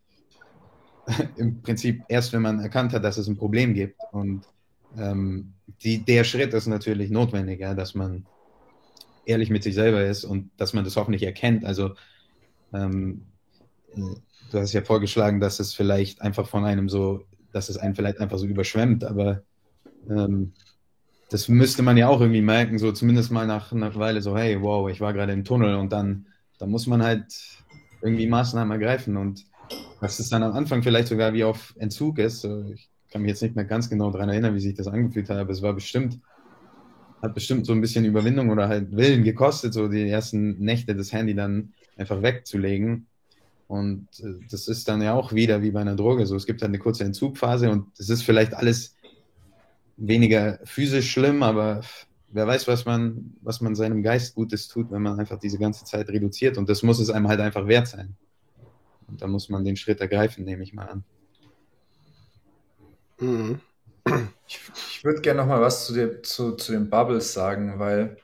[1.37, 3.99] im Prinzip erst, wenn man erkannt hat, dass es ein Problem gibt.
[4.11, 4.43] Und
[4.97, 5.53] ähm,
[5.83, 8.25] die, der Schritt ist natürlich notwendig, ja, dass man
[9.25, 11.63] ehrlich mit sich selber ist und dass man das hoffentlich erkennt.
[11.63, 11.95] Also
[12.73, 13.21] ähm,
[13.95, 18.19] du hast ja vorgeschlagen, dass es vielleicht einfach von einem so, dass es einen vielleicht
[18.19, 19.43] einfach so überschwemmt, aber
[20.09, 20.53] ähm,
[21.29, 24.61] das müsste man ja auch irgendwie merken, so zumindest mal nach einer Weile so, hey,
[24.61, 26.25] wow, ich war gerade im Tunnel und dann,
[26.57, 27.25] dann muss man halt
[28.01, 29.45] irgendwie Maßnahmen ergreifen und
[30.01, 33.43] dass es dann am Anfang vielleicht sogar wie auf Entzug ist, ich kann mich jetzt
[33.43, 36.19] nicht mehr ganz genau daran erinnern, wie sich das angefühlt hat, aber es war bestimmt,
[37.21, 41.11] hat bestimmt so ein bisschen Überwindung oder halt Willen gekostet, so die ersten Nächte das
[41.11, 43.08] Handy dann einfach wegzulegen
[43.69, 46.35] und äh, das ist dann ja auch wieder wie bei einer Droge so.
[46.35, 48.97] Es gibt halt eine kurze Entzugphase und es ist vielleicht alles
[49.95, 51.81] weniger physisch schlimm, aber
[52.29, 55.85] wer weiß, was man, was man seinem Geist Gutes tut, wenn man einfach diese ganze
[55.85, 56.57] Zeit reduziert.
[56.57, 58.15] Und das muss es einem halt einfach wert sein.
[59.07, 61.03] Und da muss man den Schritt ergreifen, nehme ich mal an.
[63.19, 63.59] Mhm.
[64.47, 68.17] Ich, ich würde gerne noch mal was zu, der, zu, zu den Bubbles sagen, weil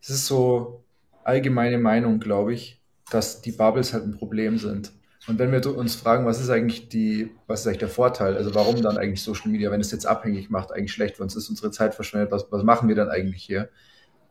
[0.00, 0.84] es ist so
[1.24, 2.81] allgemeine Meinung, glaube ich,
[3.14, 4.92] dass die Bubbles halt ein Problem sind.
[5.28, 8.36] Und wenn wir uns fragen, was ist eigentlich die, was ist eigentlich der Vorteil?
[8.36, 11.36] Also warum dann eigentlich Social Media, wenn es jetzt abhängig macht, eigentlich schlecht für uns
[11.36, 13.68] ist, unsere Zeit verschwendet, was, was machen wir dann eigentlich hier?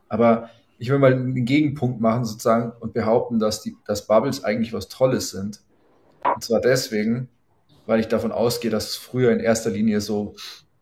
[0.09, 4.73] Aber ich will mal einen Gegenpunkt machen sozusagen und behaupten, dass die, dass Bubbles eigentlich
[4.73, 5.61] was Tolles sind.
[6.23, 7.29] Und zwar deswegen,
[7.85, 10.35] weil ich davon ausgehe, dass es früher in erster Linie so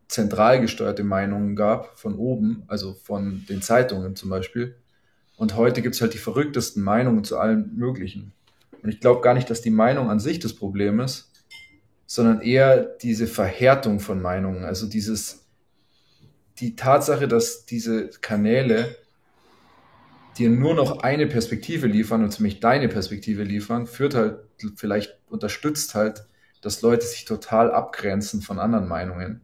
[0.08, 4.76] zentral gesteuerte Meinungen gab, von oben, also von den Zeitungen zum Beispiel.
[5.40, 8.34] Und heute gibt es halt die verrücktesten Meinungen zu allen möglichen.
[8.84, 11.32] Und ich glaube gar nicht, dass die Meinung an sich das Problem ist,
[12.06, 14.66] sondern eher diese Verhärtung von Meinungen.
[14.66, 15.48] Also dieses,
[16.58, 18.98] die Tatsache, dass diese Kanäle
[20.38, 24.40] dir nur noch eine Perspektive liefern und ziemlich deine Perspektive liefern, führt halt,
[24.76, 26.26] vielleicht unterstützt halt,
[26.62, 29.40] dass Leute sich total abgrenzen von anderen Meinungen.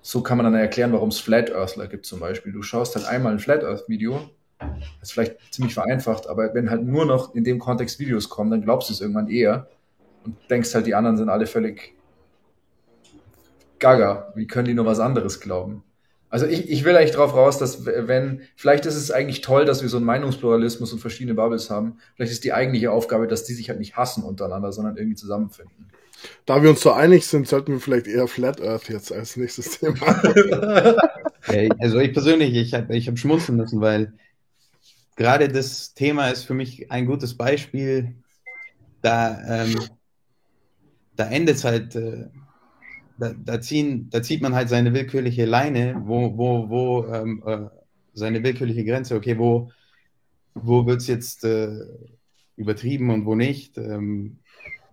[0.00, 2.52] So kann man dann erklären, warum es Flat Earthler gibt zum Beispiel.
[2.52, 4.70] Du schaust halt einmal ein Flat Earth Video das
[5.02, 8.62] ist vielleicht ziemlich vereinfacht, aber wenn halt nur noch in dem Kontext Videos kommen, dann
[8.62, 9.68] glaubst du es irgendwann eher
[10.24, 11.94] und denkst halt, die anderen sind alle völlig
[13.78, 14.32] gaga.
[14.34, 15.82] Wie können die nur was anderes glauben?
[16.30, 19.82] Also ich, ich will eigentlich darauf raus, dass wenn, vielleicht ist es eigentlich toll, dass
[19.82, 21.98] wir so einen Meinungspluralismus und verschiedene Bubbles haben.
[22.16, 25.92] Vielleicht ist die eigentliche Aufgabe, dass die sich halt nicht hassen untereinander, sondern irgendwie zusammenfinden.
[26.46, 29.78] Da wir uns so einig sind, sollten wir vielleicht eher Flat Earth jetzt als nächstes
[29.78, 30.06] Thema.
[31.78, 34.14] also ich persönlich, ich habe ich hab schmunzeln müssen, weil
[35.16, 38.14] gerade das Thema ist für mich ein gutes Beispiel.
[39.02, 39.78] Da, ähm,
[41.16, 42.28] da endet es halt, äh,
[43.18, 47.66] da, da, ziehen, da zieht man halt seine willkürliche Leine, wo, wo, wo ähm, äh,
[48.14, 49.70] seine willkürliche Grenze, okay, wo,
[50.54, 51.80] wo wird es jetzt äh,
[52.56, 53.76] übertrieben und wo nicht.
[53.78, 54.38] Ähm,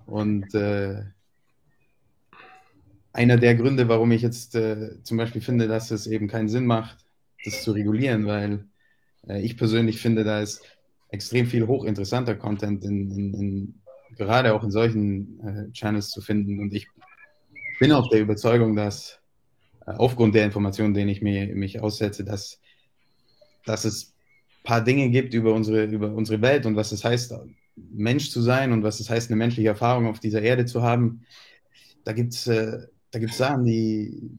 [0.05, 1.03] und äh,
[3.13, 6.65] einer der Gründe, warum ich jetzt äh, zum Beispiel finde, dass es eben keinen Sinn
[6.65, 7.05] macht,
[7.43, 8.65] das zu regulieren, weil
[9.27, 10.61] ich persönlich finde, da ist
[11.09, 13.81] extrem viel hochinteressanter Content in, in, in,
[14.17, 16.59] gerade auch in solchen äh, Channels zu finden.
[16.59, 16.87] Und ich
[17.79, 19.19] bin auch der Überzeugung, dass
[19.85, 22.59] äh, aufgrund der Informationen, denen ich mir, mich aussetze, dass,
[23.65, 24.13] dass es
[24.61, 27.35] ein paar Dinge gibt über unsere, über unsere Welt und was es heißt,
[27.75, 31.25] Mensch zu sein und was es heißt, eine menschliche Erfahrung auf dieser Erde zu haben.
[32.03, 32.87] Da gibt es äh,
[33.31, 34.31] Sachen, die,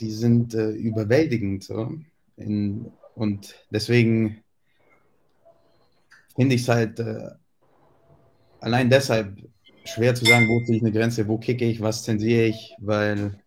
[0.00, 1.64] die sind äh, überwältigend.
[1.64, 1.92] So.
[2.42, 4.42] In, und deswegen
[6.34, 7.30] finde ich es halt äh,
[8.60, 9.36] allein deshalb
[9.84, 13.42] schwer zu sagen, wo ziehe ich eine Grenze, wo kicke ich, was zensiere ich, weil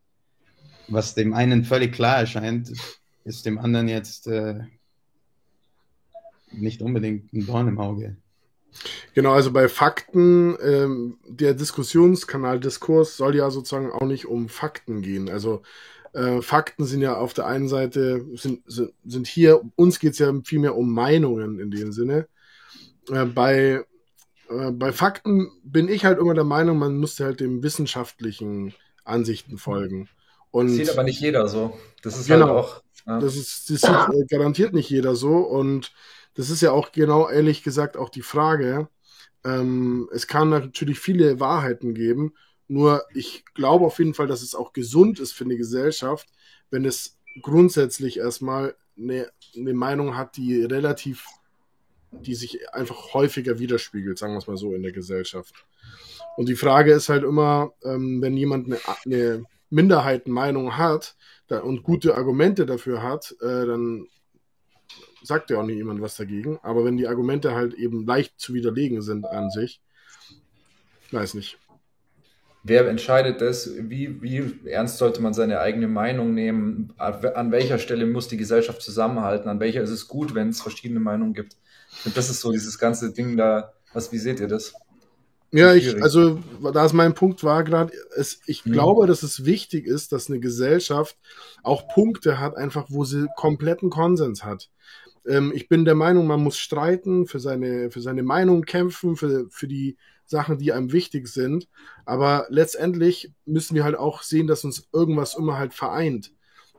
[0.87, 2.71] was dem einen völlig klar erscheint,
[3.23, 4.59] ist dem anderen jetzt äh,
[6.51, 8.17] nicht unbedingt ein Dorn im Auge.
[9.13, 15.01] Genau, also bei Fakten, ähm, der Diskussionskanal Diskurs soll ja sozusagen auch nicht um Fakten
[15.01, 15.29] gehen.
[15.29, 15.63] Also
[16.15, 20.19] äh, Fakten sind ja auf der einen Seite, sind, sind, sind hier, uns geht es
[20.19, 22.27] ja vielmehr um Meinungen in dem Sinne.
[23.11, 23.83] Äh, bei,
[24.49, 28.73] äh, bei Fakten bin ich halt immer der Meinung, man müsste halt dem wissenschaftlichen
[29.03, 30.07] Ansichten folgen.
[30.51, 31.77] Und das sieht aber nicht jeder so.
[32.01, 32.83] Das ist halt genau, halt auch.
[33.05, 33.19] Ja.
[33.19, 35.39] Das, ist, das sieht äh, garantiert nicht jeder so.
[35.39, 35.91] Und
[36.35, 38.87] das ist ja auch genau ehrlich gesagt auch die Frage.
[39.43, 42.33] Ähm, es kann natürlich viele Wahrheiten geben
[42.67, 46.27] nur ich glaube auf jeden Fall, dass es auch gesund ist für eine Gesellschaft,
[46.69, 51.25] wenn es grundsätzlich erstmal eine, eine Meinung hat, die relativ,
[52.11, 55.53] die sich einfach häufiger widerspiegelt, sagen wir es mal so, in der Gesellschaft.
[56.37, 61.15] Und die Frage ist halt immer, ähm, wenn jemand eine, eine Minderheitenmeinung hat
[61.47, 64.07] da, und gute Argumente dafür hat, äh, dann
[65.23, 66.59] sagt ja auch nicht jemand was dagegen.
[66.61, 69.81] Aber wenn die Argumente halt eben leicht zu widerlegen sind an sich,
[71.11, 71.57] weiß nicht.
[72.67, 73.69] Wer entscheidet das?
[73.77, 76.93] Wie, wie ernst sollte man seine eigene Meinung nehmen?
[76.97, 79.49] An welcher Stelle muss die Gesellschaft zusammenhalten?
[79.49, 81.57] An welcher ist es gut, wenn es verschiedene Meinungen gibt?
[82.05, 83.73] Und das ist so dieses ganze Ding da.
[83.93, 84.73] Was, wie seht ihr das?
[85.51, 86.39] Ja, ich, also,
[86.73, 87.93] da es mein Punkt war gerade,
[88.47, 88.71] ich mhm.
[88.71, 91.17] glaube, dass es wichtig ist, dass eine Gesellschaft
[91.61, 94.71] auch Punkte hat, einfach wo sie kompletten Konsens hat.
[95.27, 99.45] Ähm, ich bin der Meinung, man muss streiten, für seine, für seine Meinung kämpfen, für,
[99.51, 101.67] für die Sachen, die einem wichtig sind.
[102.05, 106.31] Aber letztendlich müssen wir halt auch sehen, dass uns irgendwas immer halt vereint.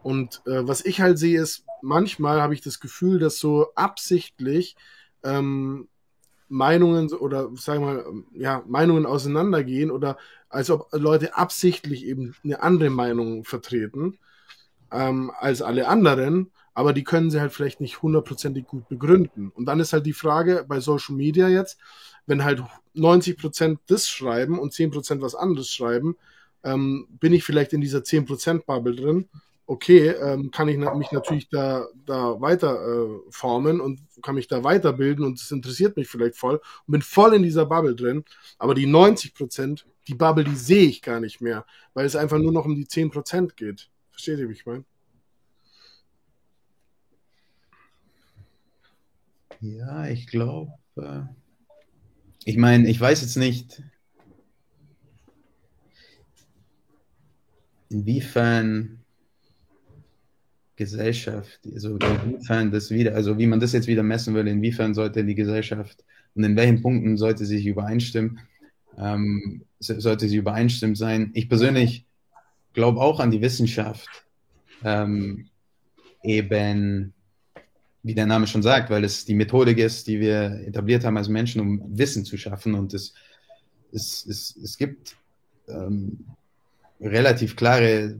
[0.02, 4.76] Und äh, was ich halt sehe, ist, manchmal habe ich das Gefühl, dass so absichtlich
[5.22, 5.88] ähm,
[6.48, 10.16] Meinungen oder sagen wir mal, ja, Meinungen auseinandergehen oder
[10.48, 14.18] als ob Leute absichtlich eben eine andere Meinung vertreten
[14.92, 19.50] ähm, als alle anderen, aber die können sie halt vielleicht nicht hundertprozentig gut begründen.
[19.54, 21.78] Und dann ist halt die Frage bei Social Media jetzt,
[22.26, 22.62] wenn halt
[22.92, 26.16] 90 Prozent das schreiben und 10 Prozent was anderes schreiben,
[26.64, 29.26] ähm, bin ich vielleicht in dieser 10%-Bubble drin.
[29.64, 34.62] Okay, ähm, kann ich mich natürlich da, da weiter äh, formen und kann mich da
[34.62, 38.22] weiterbilden und es interessiert mich vielleicht voll und bin voll in dieser Bubble drin.
[38.58, 42.52] Aber die 90%, die Bubble, die sehe ich gar nicht mehr, weil es einfach nur
[42.52, 43.88] noch um die 10% geht.
[44.10, 44.84] Versteht ihr, wie ich meine?
[49.61, 50.73] Ja, ich glaube.
[50.97, 51.23] Äh,
[52.45, 53.83] ich meine, ich weiß jetzt nicht,
[57.88, 59.01] inwiefern
[60.77, 65.25] Gesellschaft, also inwiefern das wieder, also wie man das jetzt wieder messen will, inwiefern sollte
[65.25, 68.40] die Gesellschaft und in welchen Punkten sollte sie sich übereinstimmen,
[68.99, 71.31] ähm, sollte sie übereinstimmend sein.
[71.35, 72.07] Ich persönlich
[72.75, 74.09] glaube auch an die Wissenschaft,
[74.85, 75.49] ähm,
[76.23, 77.14] eben
[78.07, 81.29] wie der Name schon sagt, weil es die Methodik ist, die wir etabliert haben als
[81.29, 82.75] Menschen, um Wissen zu schaffen.
[82.75, 83.14] Und es,
[83.92, 85.16] es, es, es gibt
[85.69, 86.25] ähm,
[87.01, 88.16] relativ klare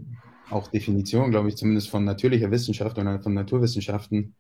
[0.51, 4.35] auch Definitionen, glaube ich, zumindest von natürlicher Wissenschaft oder von Naturwissenschaften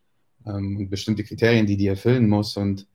[0.45, 2.57] ähm, bestimmte Kriterien, die die erfüllen muss.
[2.57, 2.89] Und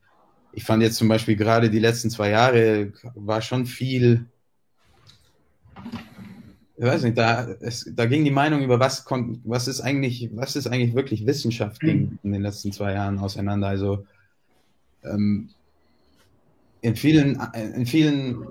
[0.51, 4.25] ich fand jetzt zum Beispiel gerade die letzten zwei Jahre war schon viel
[6.81, 9.05] ich weiß nicht, da, es, da ging die Meinung über was,
[9.43, 13.67] was ist eigentlich, was ist eigentlich wirklich Wissenschaft ging in den letzten zwei Jahren auseinander.
[13.67, 14.07] Also
[15.03, 15.51] ähm,
[16.81, 18.47] in vielen, in vielen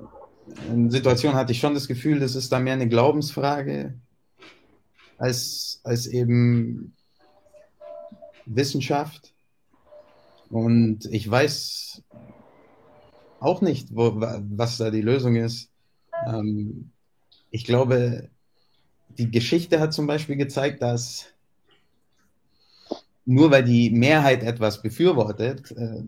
[0.93, 3.95] Situationen hatte ich schon das Gefühl, das ist da mehr eine Glaubensfrage
[5.19, 6.95] als, als eben
[8.47, 9.33] Wissenschaft.
[10.51, 12.05] Und ich weiß
[13.41, 15.69] auch nicht, wo, was da die Lösung ist.
[16.29, 16.93] Ähm,
[17.51, 18.29] ich glaube,
[19.19, 21.27] die Geschichte hat zum Beispiel gezeigt, dass
[23.27, 26.03] nur weil die Mehrheit etwas befürwortet, äh,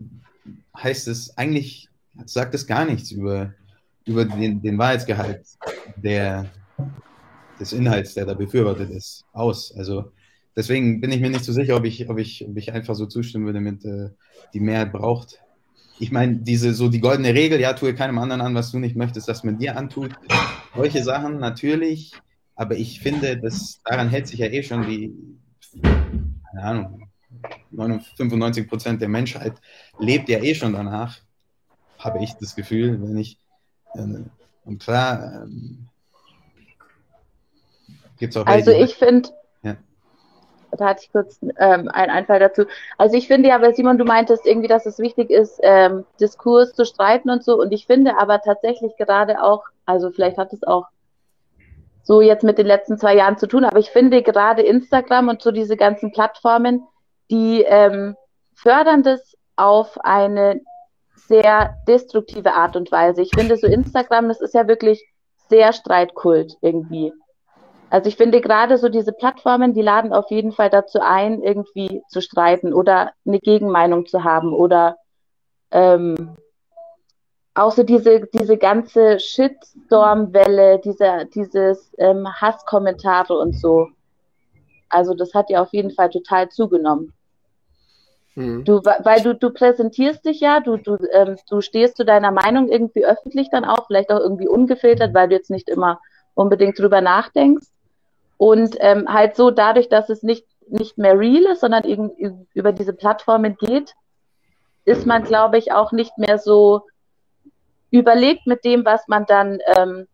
[0.75, 1.89] heißt es eigentlich,
[2.25, 3.53] sagt es gar nichts über,
[4.05, 5.45] über den, den Wahrheitsgehalt
[5.95, 6.49] der,
[7.59, 9.73] des Inhalts, der da befürwortet ist, aus.
[9.77, 10.11] Also
[10.55, 13.05] deswegen bin ich mir nicht so sicher, ob ich, ob ich, ob ich einfach so
[13.05, 14.09] zustimmen würde mit, äh,
[14.53, 15.39] die Mehrheit braucht
[15.99, 18.95] ich meine, diese so die goldene Regel, ja, tue keinem anderen an, was du nicht
[18.95, 20.11] möchtest, dass man dir antut.
[20.75, 22.13] Solche Sachen natürlich,
[22.55, 25.13] aber ich finde, dass daran hält sich ja eh schon die,
[25.81, 27.09] keine Ahnung,
[28.17, 29.53] 95 Prozent der Menschheit
[29.99, 31.19] lebt ja eh schon danach,
[31.99, 33.37] habe ich das Gefühl, wenn ich,
[33.95, 34.23] äh,
[34.65, 35.89] und klar, ähm,
[38.29, 38.45] es auch.
[38.45, 39.29] Also welche, ich finde,
[40.77, 42.63] da hatte ich kurz ähm, einen Einfall dazu.
[42.97, 46.73] Also ich finde ja, weil Simon, du meintest irgendwie, dass es wichtig ist, ähm, Diskurs
[46.73, 47.59] zu streiten und so.
[47.59, 50.87] Und ich finde aber tatsächlich gerade auch, also vielleicht hat es auch
[52.03, 55.41] so jetzt mit den letzten zwei Jahren zu tun, aber ich finde gerade Instagram und
[55.41, 56.85] so diese ganzen Plattformen,
[57.31, 58.15] die ähm,
[58.53, 60.61] fördern das auf eine
[61.15, 63.21] sehr destruktive Art und Weise.
[63.21, 65.03] Ich finde so Instagram, das ist ja wirklich
[65.49, 67.13] sehr Streitkult irgendwie.
[67.93, 72.01] Also ich finde gerade so diese Plattformen, die laden auf jeden Fall dazu ein, irgendwie
[72.09, 74.97] zu streiten oder eine Gegenmeinung zu haben oder
[75.69, 76.35] ähm,
[77.53, 83.89] auch so diese, diese ganze Shitstorm-Welle, diese, dieses ähm, Hasskommentare und so.
[84.89, 87.13] Also das hat ja auf jeden Fall total zugenommen.
[88.33, 88.63] Mhm.
[88.63, 92.69] Du, weil du, du präsentierst dich ja, du, du, ähm, du stehst zu deiner Meinung
[92.69, 96.01] irgendwie öffentlich dann auch, vielleicht auch irgendwie ungefiltert, weil du jetzt nicht immer
[96.33, 97.67] unbedingt drüber nachdenkst.
[98.37, 102.11] Und ähm, halt so dadurch, dass es nicht, nicht mehr real ist, sondern eben
[102.53, 103.93] über diese Plattformen geht,
[104.85, 106.81] ist man, glaube ich, auch nicht mehr so
[107.91, 110.07] überlegt mit dem, was man dann, ähm,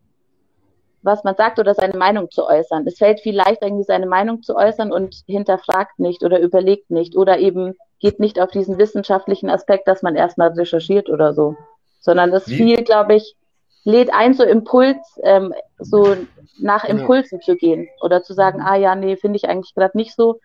[1.01, 2.86] was man sagt oder seine Meinung zu äußern.
[2.86, 7.15] Es fällt viel leichter, irgendwie seine Meinung zu äußern und hinterfragt nicht oder überlegt nicht
[7.15, 11.55] oder eben geht nicht auf diesen wissenschaftlichen Aspekt, dass man erstmal recherchiert oder so,
[11.99, 13.36] sondern das viel, glaube ich,
[13.84, 16.15] lädt ein, so Impuls, ähm, so
[16.60, 17.46] nach Impulsen ja.
[17.46, 20.39] zu gehen oder zu sagen, ah ja, nee, finde ich eigentlich gerade nicht so.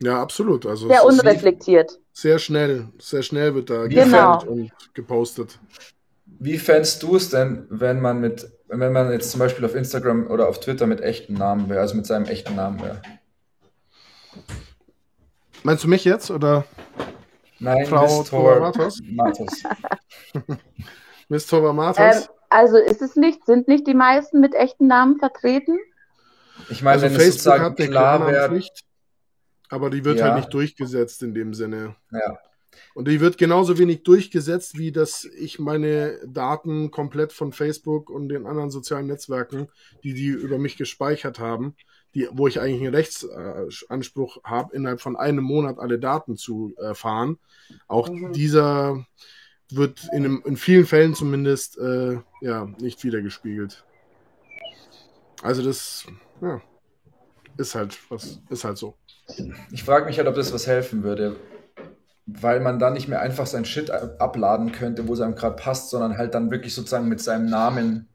[0.00, 0.64] Ja, absolut.
[0.64, 1.98] Also sehr unreflektiert.
[2.12, 4.42] Sehr schnell, sehr schnell wird da genau.
[4.44, 5.58] und gepostet.
[6.26, 10.28] Wie fändest du es denn, wenn man mit, wenn man jetzt zum Beispiel auf Instagram
[10.28, 13.02] oder auf Twitter mit echten Namen wäre, also mit seinem echten Namen wäre?
[15.64, 16.64] Meinst du mich jetzt oder?
[17.58, 19.00] Nein, Frau Thor Matos.
[21.28, 22.24] Miss Tova Martas?
[22.24, 25.78] Ähm, also ist es nicht, sind nicht die meisten mit echten Namen vertreten?
[26.70, 28.62] Ich meine, also wenn Facebook hat eine klar wäre,
[29.68, 30.26] aber die wird ja.
[30.26, 31.96] halt nicht durchgesetzt in dem Sinne.
[32.10, 32.38] Ja.
[32.94, 38.28] Und die wird genauso wenig durchgesetzt, wie dass ich meine Daten komplett von Facebook und
[38.28, 39.68] den anderen sozialen Netzwerken,
[40.02, 41.76] die die über mich gespeichert haben,
[42.14, 47.38] die, wo ich eigentlich einen Rechtsanspruch habe, innerhalb von einem Monat alle Daten zu erfahren.
[47.86, 48.32] Auch mhm.
[48.32, 49.06] dieser
[49.70, 53.84] wird in, in vielen Fällen zumindest äh, ja, nicht wiedergespiegelt.
[55.42, 56.06] Also das,
[56.40, 56.60] ja,
[57.56, 58.94] ist halt was, ist halt so.
[59.70, 61.36] Ich frage mich halt, ob das was helfen würde,
[62.26, 65.90] weil man dann nicht mehr einfach sein Shit abladen könnte, wo es einem gerade passt,
[65.90, 68.08] sondern halt dann wirklich sozusagen mit seinem Namen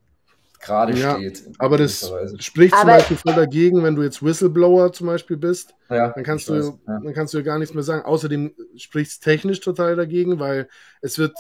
[0.64, 1.44] gerade ja, steht.
[1.60, 5.76] Aber das spricht aber zum Beispiel voll dagegen, wenn du jetzt Whistleblower zum Beispiel bist,
[5.90, 7.00] ja, dann kannst du, weiß, ja.
[7.04, 8.04] dann kannst du gar nichts mehr sagen.
[8.06, 10.68] Außerdem spricht es technisch total dagegen, weil
[11.02, 11.36] es wird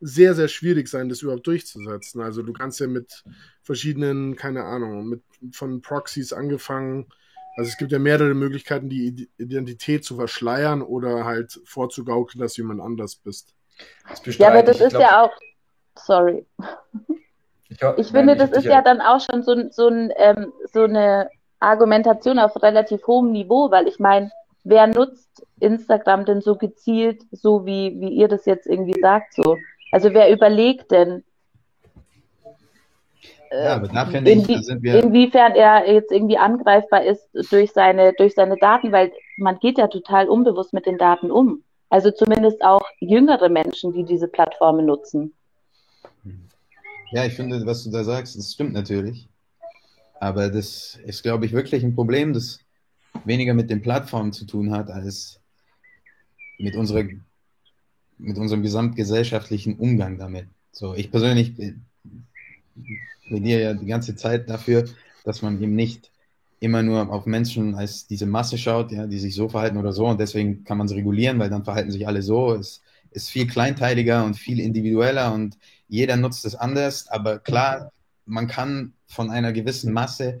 [0.00, 2.20] sehr, sehr schwierig sein, das überhaupt durchzusetzen.
[2.20, 3.24] Also du kannst ja mit
[3.62, 7.06] verschiedenen, keine Ahnung, mit von Proxys angefangen.
[7.56, 12.80] Also es gibt ja mehrere Möglichkeiten, die Identität zu verschleiern oder halt vorzugaukeln, dass jemand
[12.80, 13.54] anders bist.
[14.24, 15.32] Ja, aber das ist glaub, ja auch.
[15.96, 16.44] Sorry.
[17.68, 21.28] Ich, ich finde, das ist ja dann auch schon so, so, ein, ähm, so eine
[21.60, 24.30] Argumentation auf relativ hohem Niveau, weil ich meine,
[24.64, 29.56] wer nutzt Instagram denn so gezielt, so wie, wie ihr das jetzt irgendwie sagt, so?
[29.92, 31.24] Also wer überlegt denn,
[33.62, 37.72] ja, aber da finde ich, da sind wir inwiefern er jetzt irgendwie angreifbar ist durch
[37.72, 41.62] seine, durch seine Daten, weil man geht ja total unbewusst mit den Daten um.
[41.88, 45.34] Also zumindest auch jüngere Menschen, die diese Plattformen nutzen.
[47.14, 49.28] Ja, ich finde, was du da sagst, das stimmt natürlich.
[50.18, 52.58] Aber das ist, glaube ich, wirklich ein Problem, das
[53.24, 55.38] weniger mit den Plattformen zu tun hat, als
[56.58, 57.04] mit unserer
[58.18, 60.46] mit unserem gesamtgesellschaftlichen Umgang damit.
[60.72, 61.52] So, ich persönlich
[63.28, 64.84] plädiere ja die ganze Zeit dafür,
[65.24, 66.10] dass man eben nicht
[66.58, 70.06] immer nur auf Menschen als diese Masse schaut, ja, die sich so verhalten oder so
[70.06, 72.54] und deswegen kann man es regulieren, weil dann verhalten sich alle so.
[72.54, 75.56] Es ist viel kleinteiliger und viel individueller und
[75.94, 77.92] jeder nutzt es anders, aber klar,
[78.26, 80.40] man kann von einer gewissen Masse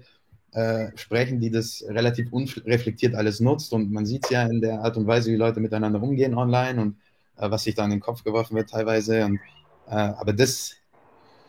[0.50, 4.80] äh, sprechen, die das relativ unreflektiert alles nutzt und man sieht es ja in der
[4.80, 6.96] Art und Weise, wie Leute miteinander umgehen online und
[7.36, 9.24] äh, was sich da in den Kopf geworfen wird teilweise.
[9.24, 9.38] Und,
[9.86, 10.74] äh, aber das,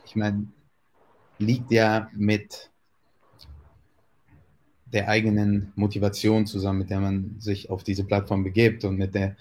[0.06, 0.48] ich meine,
[1.40, 2.70] liegt ja mit
[4.86, 9.36] der eigenen Motivation zusammen, mit der man sich auf diese Plattform begibt und mit der,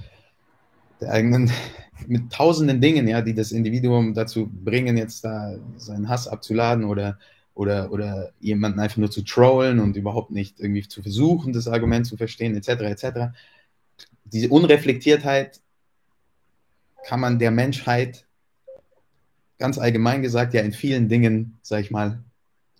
[1.05, 1.51] der eigenen,
[2.07, 7.19] mit tausenden Dingen, ja, die das Individuum dazu bringen, jetzt da seinen Hass abzuladen oder,
[7.55, 12.07] oder, oder jemanden einfach nur zu trollen und überhaupt nicht irgendwie zu versuchen, das Argument
[12.07, 13.07] zu verstehen, etc., etc.
[14.25, 15.61] Diese Unreflektiertheit
[17.07, 18.27] kann man der Menschheit
[19.59, 22.23] ganz allgemein gesagt ja in vielen Dingen, sag ich mal,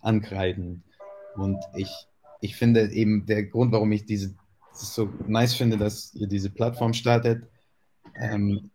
[0.01, 0.83] ankreiden.
[1.35, 1.91] Und ich,
[2.41, 4.33] ich finde eben der Grund, warum ich diese
[4.73, 7.43] so nice finde, dass ihr diese Plattform startet,
[8.19, 8.69] ähm,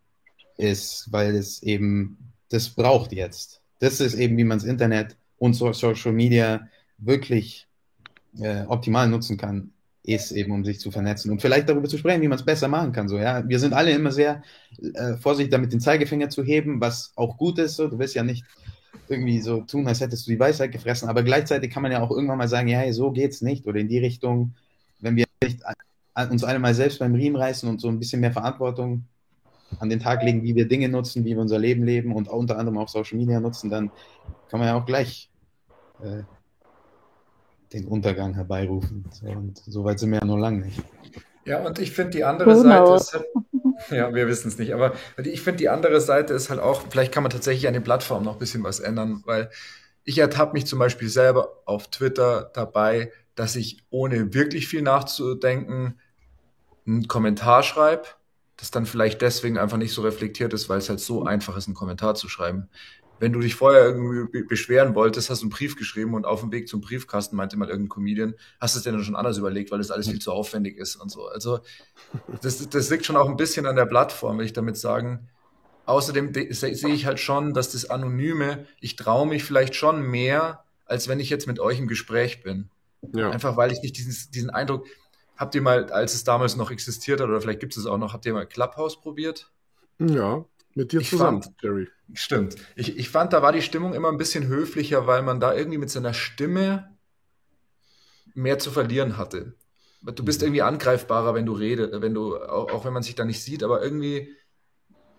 [0.57, 2.18] ist, weil es eben
[2.51, 3.61] das braucht jetzt.
[3.78, 6.68] Das ist eben, wie man das Internet und Social Media
[6.99, 7.66] wirklich
[8.38, 9.72] äh, optimal nutzen kann
[10.03, 12.68] ist, eben um sich zu vernetzen und vielleicht darüber zu sprechen, wie man es besser
[12.68, 13.09] machen kann.
[13.09, 13.47] So, ja?
[13.49, 14.43] Wir sind alle immer sehr
[14.95, 17.76] äh, vorsichtig damit, den Zeigefinger zu heben, was auch gut ist.
[17.76, 17.86] So.
[17.88, 18.45] Du willst ja nicht
[19.09, 22.11] irgendwie so tun, als hättest du die Weisheit gefressen, aber gleichzeitig kann man ja auch
[22.11, 24.55] irgendwann mal sagen, ja, hey, so geht's nicht oder in die Richtung,
[25.01, 25.61] wenn wir nicht
[26.30, 29.05] uns alle mal selbst beim Riemen reißen und so ein bisschen mehr Verantwortung
[29.79, 32.59] an den Tag legen, wie wir Dinge nutzen, wie wir unser Leben leben und unter
[32.59, 33.91] anderem auch Social Media nutzen, dann
[34.49, 35.31] kann man ja auch gleich
[36.03, 36.23] äh,
[37.73, 39.05] den Untergang herbeirufen.
[39.23, 40.83] Und so weit sind wir ja noch lange nicht.
[41.45, 43.27] Ja, und ich finde die andere Who Seite ist halt,
[43.91, 44.93] ja, wir wissen es nicht, aber
[45.23, 48.25] ich finde die andere Seite ist halt auch, vielleicht kann man tatsächlich an den Plattformen
[48.25, 49.51] noch ein bisschen was ändern, weil
[50.05, 55.99] ich ertappe mich zum Beispiel selber auf Twitter dabei, dass ich ohne wirklich viel nachzudenken
[56.87, 58.05] einen Kommentar schreibe,
[58.61, 61.67] das dann vielleicht deswegen einfach nicht so reflektiert ist, weil es halt so einfach ist,
[61.67, 62.69] einen Kommentar zu schreiben
[63.21, 66.51] wenn du dich vorher irgendwie beschweren wolltest, hast du einen Brief geschrieben und auf dem
[66.53, 69.71] Weg zum Briefkasten meinte mal irgendein Comedian, hast du es dir dann schon anders überlegt,
[69.71, 71.29] weil das alles viel zu aufwendig ist und so.
[71.29, 71.61] Also
[72.41, 75.29] das, das liegt schon auch ein bisschen an der Plattform, will ich damit sagen.
[75.85, 81.07] Außerdem sehe ich halt schon, dass das Anonyme, ich traue mich vielleicht schon mehr, als
[81.07, 82.71] wenn ich jetzt mit euch im Gespräch bin.
[83.13, 83.31] Ja.
[83.31, 84.87] Einfach weil ich nicht diesen, diesen Eindruck,
[85.41, 87.97] habt ihr mal, als es damals noch existiert hat, oder vielleicht gibt es es auch
[87.97, 89.51] noch, habt ihr mal Clubhouse probiert?
[89.99, 91.88] Ja, mit dir ich zusammen, fand, Jerry.
[92.12, 92.57] Stimmt.
[92.76, 95.78] Ich, ich fand, da war die Stimmung immer ein bisschen höflicher, weil man da irgendwie
[95.78, 96.95] mit seiner Stimme
[98.34, 99.55] mehr zu verlieren hatte.
[100.03, 100.49] Du bist mhm.
[100.49, 103.62] irgendwie angreifbarer, wenn du redest, wenn du, auch, auch wenn man sich da nicht sieht,
[103.62, 104.36] aber irgendwie,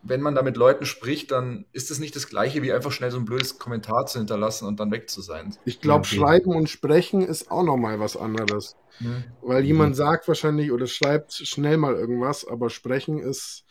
[0.04, 3.12] wenn man da mit Leuten spricht, dann ist es nicht das Gleiche, wie einfach schnell
[3.12, 5.56] so ein blödes Kommentar zu hinterlassen und dann weg zu sein.
[5.66, 6.16] Ich glaube, okay.
[6.16, 8.76] Schreiben und Sprechen ist auch nochmal was anderes.
[9.00, 9.24] Mhm.
[9.42, 9.96] Weil jemand mhm.
[9.96, 13.66] sagt wahrscheinlich oder schreibt schnell mal irgendwas, aber Sprechen ist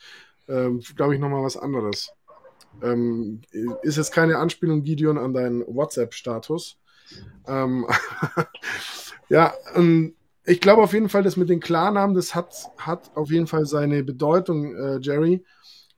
[0.51, 2.12] ähm, glaube ich, nochmal was anderes.
[2.83, 3.41] Ähm,
[3.83, 6.76] ist jetzt keine Anspielung, Gideon, an deinen WhatsApp-Status.
[7.47, 7.87] Ähm,
[9.28, 10.14] ja, ähm,
[10.45, 13.66] ich glaube auf jeden Fall, dass mit den Klarnamen, das hat, hat auf jeden Fall
[13.66, 15.45] seine Bedeutung, äh, Jerry,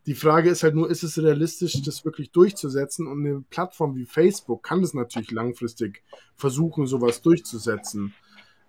[0.06, 3.06] Die Frage ist halt nur, ist es realistisch, das wirklich durchzusetzen?
[3.06, 6.02] Und eine Plattform wie Facebook kann das natürlich langfristig
[6.34, 8.14] versuchen, sowas durchzusetzen.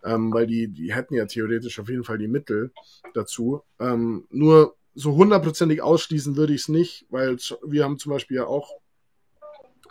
[0.03, 2.71] Ähm, weil die, die hätten ja theoretisch auf jeden Fall die Mittel
[3.13, 3.63] dazu.
[3.79, 8.45] Ähm, nur so hundertprozentig ausschließen würde ich es nicht, weil wir haben zum Beispiel ja
[8.45, 8.69] auch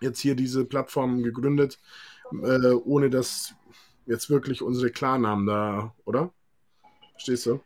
[0.01, 1.81] jetzt hier diese Plattform gegründet,
[2.33, 3.55] äh, ohne dass
[4.07, 6.33] jetzt wirklich unsere Klarnamen da, oder?
[7.13, 7.61] Verstehst du?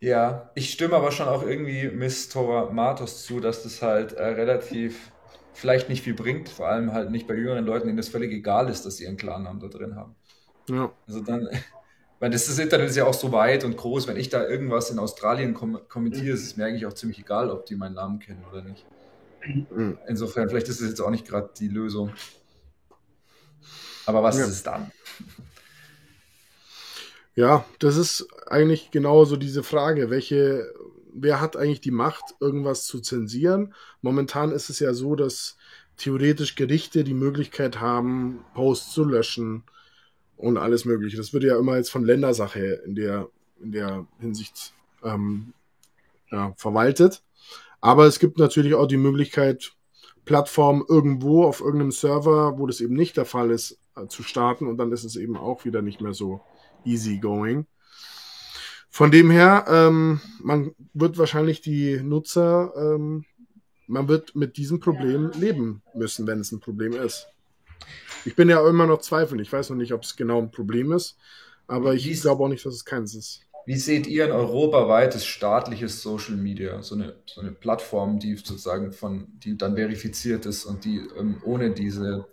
[0.00, 4.24] Ja, ich stimme aber schon auch irgendwie Miss Tora Matos zu, dass das halt äh,
[4.24, 5.10] relativ
[5.54, 8.68] vielleicht nicht viel bringt, vor allem halt nicht bei jüngeren Leuten, denen das völlig egal
[8.68, 10.14] ist, dass sie ihren Klarnamen da drin haben.
[10.68, 10.92] Ja.
[11.06, 11.48] Also dann,
[12.20, 14.90] weil das, das Internet ist ja auch so weit und groß, wenn ich da irgendwas
[14.90, 18.18] in Australien kom kommentiere, ist es mir eigentlich auch ziemlich egal, ob die meinen Namen
[18.18, 18.84] kennen oder nicht.
[19.46, 19.98] Mhm.
[20.06, 22.12] Insofern, vielleicht ist es jetzt auch nicht gerade die Lösung.
[24.04, 24.44] Aber was ja.
[24.44, 24.92] ist es dann?
[27.34, 30.72] Ja, das ist eigentlich genauso diese Frage, welche,
[31.12, 33.74] wer hat eigentlich die Macht, irgendwas zu zensieren?
[34.02, 35.56] Momentan ist es ja so, dass
[35.96, 39.64] theoretisch Gerichte die Möglichkeit haben, Posts zu löschen
[40.36, 41.16] und alles Mögliche.
[41.16, 43.28] Das wird ja immer jetzt von Ländersache in der,
[43.60, 44.72] in der Hinsicht
[45.02, 45.52] ähm,
[46.30, 47.22] ja, verwaltet.
[47.80, 49.72] Aber es gibt natürlich auch die Möglichkeit,
[50.24, 54.66] Plattformen irgendwo auf irgendeinem Server, wo das eben nicht der Fall ist, äh, zu starten
[54.66, 56.40] und dann ist es eben auch wieder nicht mehr so
[56.84, 57.66] easy going.
[58.96, 63.26] Von dem her, ähm, man wird wahrscheinlich die Nutzer, ähm,
[63.86, 67.26] man wird mit diesem Problem leben müssen, wenn es ein Problem ist.
[68.24, 69.42] Ich bin ja immer noch zweifelnd.
[69.42, 71.18] Ich weiß noch nicht, ob es genau ein Problem ist,
[71.66, 73.42] aber ich glaube auch nicht, dass es keins ist.
[73.66, 78.92] Wie seht ihr ein europaweites staatliches Social Media, so eine, so eine Plattform, die sozusagen
[78.92, 82.24] von, die dann verifiziert ist und die ähm, ohne diese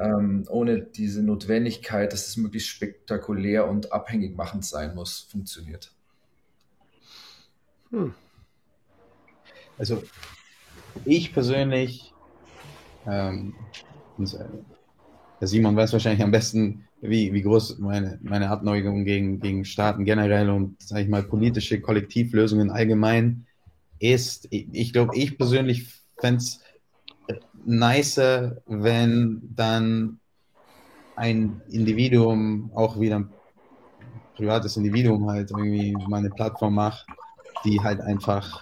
[0.00, 5.92] ähm, ohne diese Notwendigkeit, dass es möglichst spektakulär und abhängig machend sein muss, funktioniert.
[7.90, 8.14] Hm.
[9.76, 10.02] Also
[11.04, 12.14] ich persönlich,
[13.06, 13.54] ähm,
[15.40, 20.04] der Simon weiß wahrscheinlich am besten, wie, wie groß meine, meine Abneigung gegen, gegen Staaten
[20.04, 23.46] generell und, sage ich mal, politische Kollektivlösungen allgemein
[23.98, 24.48] ist.
[24.50, 26.60] Ich, ich glaube, ich persönlich fände es
[27.64, 30.20] nicer, wenn dann
[31.16, 33.28] ein Individuum, auch wieder ein
[34.36, 37.06] privates Individuum halt irgendwie mal eine Plattform macht,
[37.64, 38.60] die halt einfach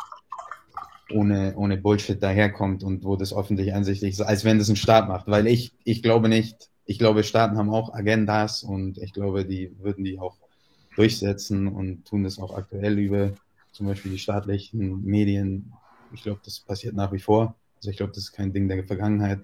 [1.11, 5.09] ohne, ohne Bullshit daherkommt und wo das öffentlich einsichtlich ist, als wenn das ein Staat
[5.09, 5.27] macht.
[5.29, 9.73] Weil ich, ich glaube nicht, ich glaube, Staaten haben auch Agendas und ich glaube, die
[9.79, 10.37] würden die auch
[10.97, 13.33] durchsetzen und tun das auch aktuell über
[13.73, 15.73] zum Beispiel die staatlichen Medien.
[16.13, 17.55] Ich glaube, das passiert nach wie vor.
[17.79, 19.41] Also ich glaube, das ist kein Ding der Vergangenheit.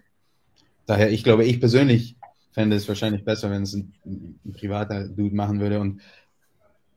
[0.86, 2.16] Daher, ich glaube, ich persönlich
[2.52, 6.02] fände es wahrscheinlich besser, wenn es ein, ein privater Dude machen würde und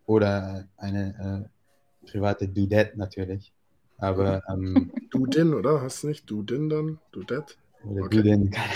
[0.05, 1.49] oder eine
[2.05, 3.51] äh, private Dudette natürlich.
[3.97, 5.81] Aber ähm, Dudin, oder?
[5.81, 6.99] Hast du nicht Dudin dann?
[7.11, 7.55] Dudette?
[7.83, 8.17] Oder okay.
[8.17, 8.71] Dudin, keine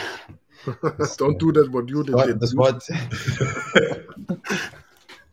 [1.17, 2.15] Don't do that what you did.
[2.41, 2.83] Das Wort.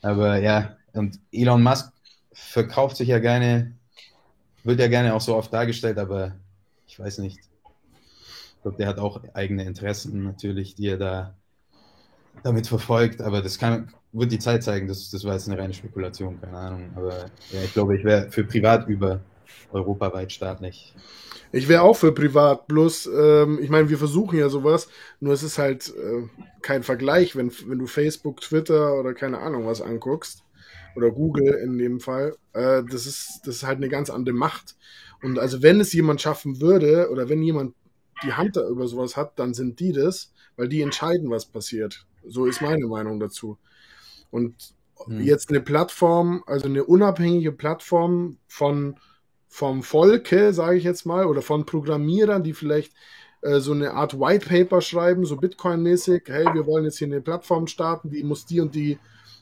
[0.01, 1.93] Aber ja, und Elon Musk
[2.33, 3.75] verkauft sich ja gerne,
[4.65, 6.37] wird ja gerne auch so oft dargestellt, aber
[6.99, 7.39] weiß nicht.
[7.39, 11.35] Ich glaube, der hat auch eigene Interessen natürlich, die er da
[12.43, 15.75] damit verfolgt, aber das kann, wird die Zeit zeigen, das, das war jetzt eine reine
[15.75, 16.91] Spekulation, keine Ahnung.
[16.95, 19.21] Aber ja, ich glaube, ich wäre für privat über
[19.73, 20.95] europaweit staatlich.
[21.51, 24.89] Ich wäre auch für privat, bloß, ähm, ich meine, wir versuchen ja sowas,
[25.21, 26.29] nur es ist halt äh,
[26.61, 30.45] kein Vergleich, wenn, wenn du Facebook, Twitter oder keine Ahnung was anguckst,
[30.95, 34.77] oder Google in dem Fall, äh, das, ist, das ist halt eine ganz andere Macht.
[35.23, 37.75] Und also wenn es jemand schaffen würde oder wenn jemand
[38.23, 42.07] die Hand da über sowas hat, dann sind die das, weil die entscheiden, was passiert.
[42.27, 43.59] So ist meine Meinung dazu.
[44.31, 44.55] Und
[45.05, 45.21] hm.
[45.23, 48.97] jetzt eine Plattform, also eine unabhängige Plattform von
[49.51, 52.93] vom Volke, sage ich jetzt mal, oder von Programmierern, die vielleicht
[53.41, 57.23] äh, so eine Art White Paper schreiben, so Bitcoin-mäßig, hey, wir wollen jetzt hier eine
[57.23, 58.99] Plattform starten, die muss die und die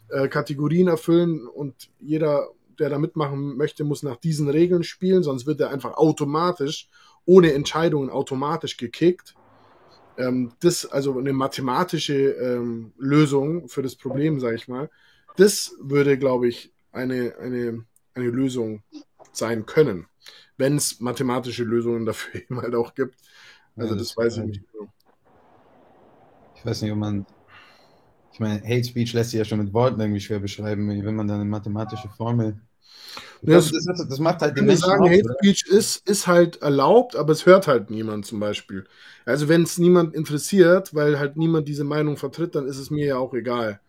[0.09, 5.47] äh, Kategorien erfüllen und jeder der da mitmachen möchte, muss nach diesen Regeln spielen, sonst
[5.47, 6.89] wird er einfach automatisch,
[7.24, 9.35] ohne Entscheidungen automatisch gekickt.
[10.18, 14.91] Ähm, das, also eine mathematische ähm, Lösung für das Problem, sage ich mal,
[15.37, 18.83] das würde, glaube ich, eine, eine, eine Lösung
[19.33, 20.07] sein können,
[20.57, 23.16] wenn es mathematische Lösungen dafür eben halt auch gibt.
[23.77, 24.62] Also ja, das, das weiß ich nicht.
[26.55, 27.27] Ich weiß nicht, ob man
[28.37, 31.27] ich meine, Hate Speech lässt sich ja schon mit Worten irgendwie schwer beschreiben, wenn man
[31.27, 32.61] dann eine mathematische Formel.
[33.43, 36.62] Das, das, das, das macht halt den Menschen sagen, auf, Hate Speech ist, ist halt
[36.62, 38.84] erlaubt, aber es hört halt niemand zum Beispiel.
[39.24, 43.07] Also wenn es niemand interessiert, weil halt niemand diese Meinung vertritt, dann ist es mir
[43.07, 43.80] ja auch egal.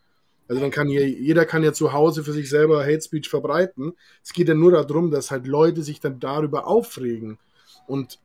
[0.48, 3.94] Also dann kann hier, jeder kann ja zu Hause für sich selber Hate Speech verbreiten.
[4.24, 7.38] Es geht ja nur darum, dass halt Leute sich dann darüber aufregen.
[7.86, 8.20] Und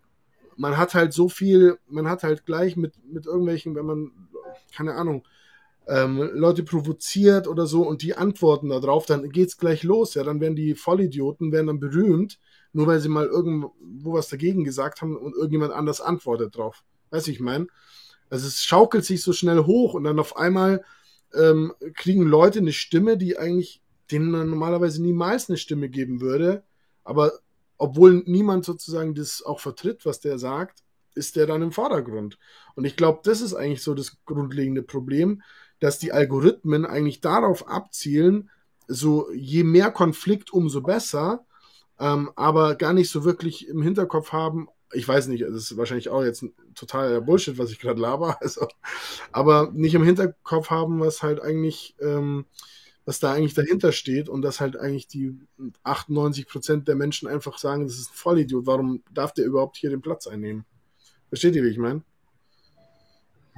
[0.56, 4.12] man hat halt so viel, man hat halt gleich mit, mit irgendwelchen, wenn man,
[4.74, 5.24] keine Ahnung,
[5.88, 10.40] ähm, Leute provoziert oder so und die antworten darauf, dann geht's gleich los, ja, dann
[10.40, 12.38] werden die Vollidioten, werden dann berühmt,
[12.72, 16.84] nur weil sie mal irgendwo was dagegen gesagt haben und irgendjemand anders antwortet drauf.
[17.10, 17.66] Weißt du, ich meine?
[18.30, 20.84] Also es schaukelt sich so schnell hoch und dann auf einmal
[21.34, 26.62] ähm, kriegen Leute eine Stimme, die eigentlich denen man normalerweise niemals eine Stimme geben würde,
[27.02, 27.32] aber
[27.78, 32.38] obwohl niemand sozusagen das auch vertritt, was der sagt, ist der dann im Vordergrund.
[32.74, 35.42] Und ich glaube, das ist eigentlich so das grundlegende Problem,
[35.82, 38.50] dass die Algorithmen eigentlich darauf abzielen,
[38.86, 41.44] so je mehr Konflikt, umso besser,
[41.98, 46.08] ähm, aber gar nicht so wirklich im Hinterkopf haben, ich weiß nicht, das ist wahrscheinlich
[46.08, 48.68] auch jetzt ein totaler Bullshit, was ich gerade laber, also,
[49.32, 52.44] aber nicht im Hinterkopf haben, was halt eigentlich, ähm,
[53.04, 55.36] was da eigentlich dahinter steht und dass halt eigentlich die
[55.82, 59.90] 98 Prozent der Menschen einfach sagen, das ist ein Vollidiot, warum darf der überhaupt hier
[59.90, 60.64] den Platz einnehmen?
[61.28, 62.02] Versteht ihr, wie ich meine?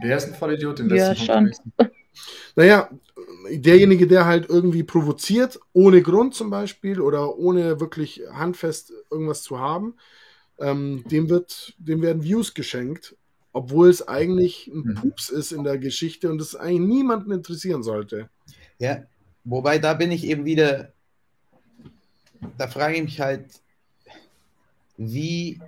[0.01, 0.79] Wer ist ein Vollidiot?
[0.79, 1.53] Den ja, schon.
[2.57, 2.91] Naja,
[3.51, 9.59] derjenige, der halt irgendwie provoziert, ohne Grund zum Beispiel oder ohne wirklich handfest irgendwas zu
[9.59, 9.95] haben,
[10.59, 13.17] ähm, dem, wird, dem werden Views geschenkt,
[13.53, 14.95] obwohl es eigentlich ein mhm.
[14.95, 18.29] Pups ist in der Geschichte und es eigentlich niemanden interessieren sollte.
[18.79, 19.05] Ja,
[19.45, 20.93] wobei da bin ich eben wieder,
[22.59, 23.47] da frage ich mich halt,
[24.97, 25.61] wie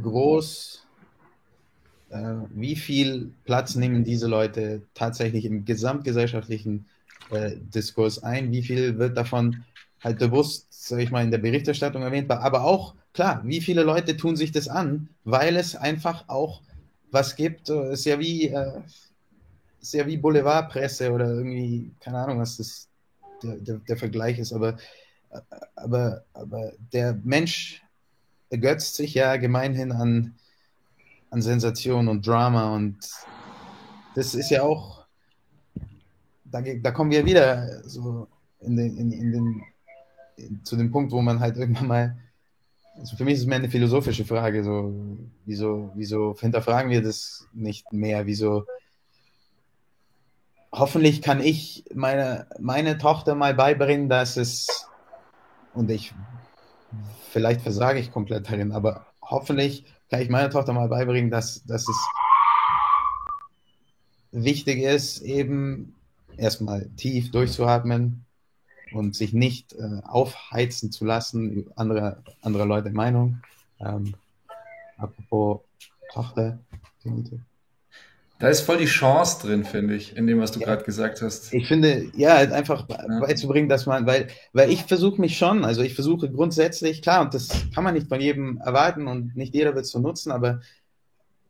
[0.00, 0.86] groß
[2.54, 6.86] wie viel Platz nehmen diese Leute tatsächlich im gesamtgesellschaftlichen
[7.30, 8.52] äh, Diskurs ein?
[8.52, 9.64] Wie viel wird davon
[10.02, 14.16] halt bewusst, sage ich mal, in der Berichterstattung erwähnt, aber auch, klar, wie viele Leute
[14.16, 16.60] tun sich das an, weil es einfach auch
[17.10, 18.80] was gibt, äh, ist ja wie, äh,
[19.80, 22.88] ist ja wie Boulevardpresse oder irgendwie, keine Ahnung, was das
[23.42, 24.76] der, der, der Vergleich ist, aber,
[25.76, 27.82] aber, aber der Mensch
[28.50, 30.34] ergötzt sich ja gemeinhin an
[31.32, 32.98] an Sensation und Drama und
[34.14, 35.06] das ist ja auch,
[36.44, 38.28] da, da kommen wir wieder so
[38.60, 39.62] in den, in, in den,
[40.36, 42.16] in, zu dem Punkt, wo man halt irgendwann mal,
[42.96, 44.92] also für mich ist es mehr eine philosophische Frage, so,
[45.46, 48.66] wieso, wieso hinterfragen wir das nicht mehr, wieso,
[50.70, 54.86] hoffentlich kann ich meine, meine Tochter mal beibringen, dass es,
[55.72, 56.12] und ich,
[57.30, 61.88] vielleicht versage ich komplett darin, aber hoffentlich kann ich meiner Tochter mal beibringen, dass, dass
[61.88, 61.96] es
[64.30, 65.94] wichtig ist, eben
[66.36, 68.26] erstmal tief durchzuatmen
[68.92, 73.40] und sich nicht äh, aufheizen zu lassen, andere, andere Leute Meinung.
[73.80, 74.14] Ähm,
[74.98, 75.60] apropos
[76.12, 76.58] Tochter.
[78.42, 80.66] Da ist voll die Chance drin, finde ich, in dem, was du ja.
[80.66, 81.54] gerade gesagt hast.
[81.54, 83.20] Ich finde, ja, halt einfach ja.
[83.20, 87.34] beizubringen, dass man, weil, weil ich versuche mich schon, also ich versuche grundsätzlich, klar, und
[87.34, 90.60] das kann man nicht von jedem erwarten und nicht jeder wird es so nutzen, aber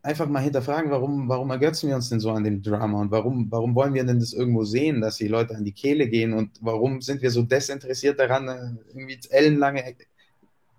[0.03, 3.51] einfach mal hinterfragen, warum, warum ergötzen wir uns denn so an dem Drama und warum,
[3.51, 6.51] warum wollen wir denn das irgendwo sehen, dass die Leute an die Kehle gehen und
[6.61, 9.97] warum sind wir so desinteressiert daran, irgendwie ellenlange,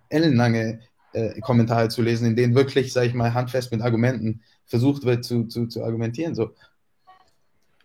[0.09, 0.79] ellenlange
[1.13, 5.23] äh, Kommentare zu lesen, in denen wirklich, sage ich mal, handfest mit Argumenten versucht wird
[5.23, 6.35] zu, zu, zu argumentieren.
[6.35, 6.53] So.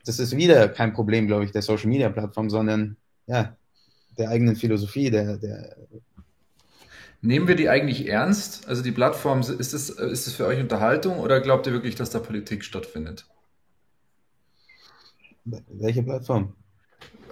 [0.05, 3.57] Das ist wieder kein Problem, glaube ich, der Social Media Plattform, sondern ja,
[4.17, 5.77] der eigenen Philosophie, der, der
[7.21, 8.69] Nehmen wir die eigentlich ernst?
[8.69, 12.11] Also die Plattform, ist es, ist es für euch Unterhaltung oder glaubt ihr wirklich, dass
[12.11, 13.27] da Politik stattfindet?
[15.45, 16.55] Welche Plattform?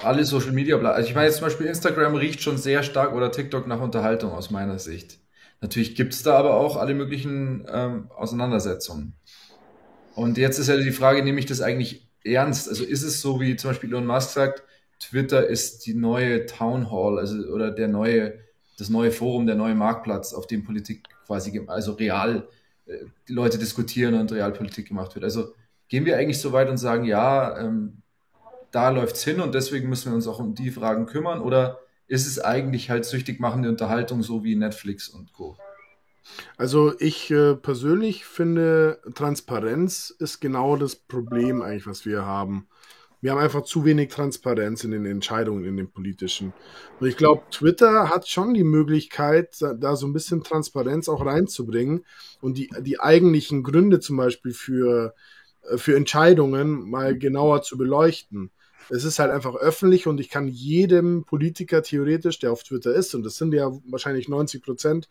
[0.03, 0.97] Alle Social Media Plattformen.
[0.97, 4.33] Also ich meine jetzt zum Beispiel Instagram riecht schon sehr stark oder TikTok nach Unterhaltung
[4.33, 5.19] aus meiner Sicht.
[5.61, 9.15] Natürlich gibt es da aber auch alle möglichen ähm, Auseinandersetzungen.
[10.17, 12.71] Und jetzt ist ja die Frage, nehme ich das eigentlich ernst?
[12.71, 14.63] Also ist es so, wie zum Beispiel Elon Musk sagt,
[14.99, 18.39] Twitter ist die neue Town Hall, also oder der neue,
[18.79, 22.49] das neue Forum, der neue Marktplatz, auf dem Politik quasi, also real
[22.87, 25.25] äh, die Leute diskutieren und Realpolitik gemacht wird.
[25.25, 25.53] Also
[25.89, 27.99] gehen wir eigentlich so weit und sagen, ja, ähm,
[28.71, 31.43] da läuft's hin und deswegen müssen wir uns auch um die Fragen kümmern?
[31.43, 35.59] Oder ist es eigentlich halt süchtig machende Unterhaltung, so wie Netflix und Co.
[36.57, 42.69] Also ich äh, persönlich finde, Transparenz ist genau das Problem eigentlich, was wir haben.
[43.21, 46.53] Wir haben einfach zu wenig Transparenz in den Entscheidungen, in den politischen.
[47.01, 52.05] Und ich glaube, Twitter hat schon die Möglichkeit, da so ein bisschen Transparenz auch reinzubringen
[52.41, 55.15] und die, die eigentlichen Gründe zum Beispiel für,
[55.63, 58.51] äh, für Entscheidungen mal genauer zu beleuchten
[58.89, 63.15] es ist halt einfach öffentlich und ich kann jedem Politiker theoretisch, der auf Twitter ist,
[63.15, 65.09] und das sind ja wahrscheinlich 90 Prozent,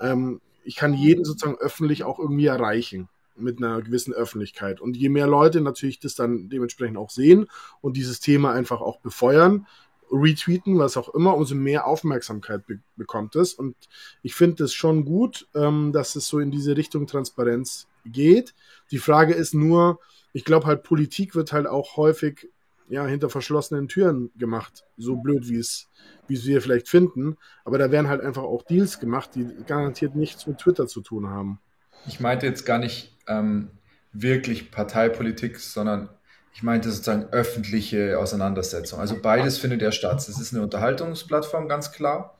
[0.00, 4.80] ähm, ich kann jeden sozusagen öffentlich auch irgendwie erreichen mit einer gewissen Öffentlichkeit.
[4.80, 7.46] Und je mehr Leute natürlich das dann dementsprechend auch sehen
[7.80, 9.66] und dieses Thema einfach auch befeuern,
[10.12, 13.54] retweeten, was auch immer, umso mehr Aufmerksamkeit be bekommt es.
[13.54, 13.76] Und
[14.22, 18.54] ich finde es schon gut, ähm, dass es so in diese Richtung Transparenz geht.
[18.90, 20.00] Die Frage ist nur,
[20.32, 22.48] ich glaube halt, Politik wird halt auch häufig
[22.90, 24.84] ja, hinter verschlossenen Türen gemacht.
[24.96, 25.88] So blöd, wie es,
[26.26, 27.36] wie wir vielleicht finden.
[27.64, 31.28] Aber da werden halt einfach auch Deals gemacht, die garantiert nichts mit Twitter zu tun
[31.28, 31.60] haben.
[32.06, 33.70] Ich meinte jetzt gar nicht ähm,
[34.12, 36.08] wirklich Parteipolitik, sondern
[36.52, 38.98] ich meinte sozusagen öffentliche Auseinandersetzung.
[38.98, 40.18] Also beides findet ja statt.
[40.18, 42.36] Es ist eine Unterhaltungsplattform, ganz klar.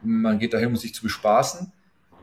[0.00, 1.72] Man geht dahin, um sich zu bespaßen.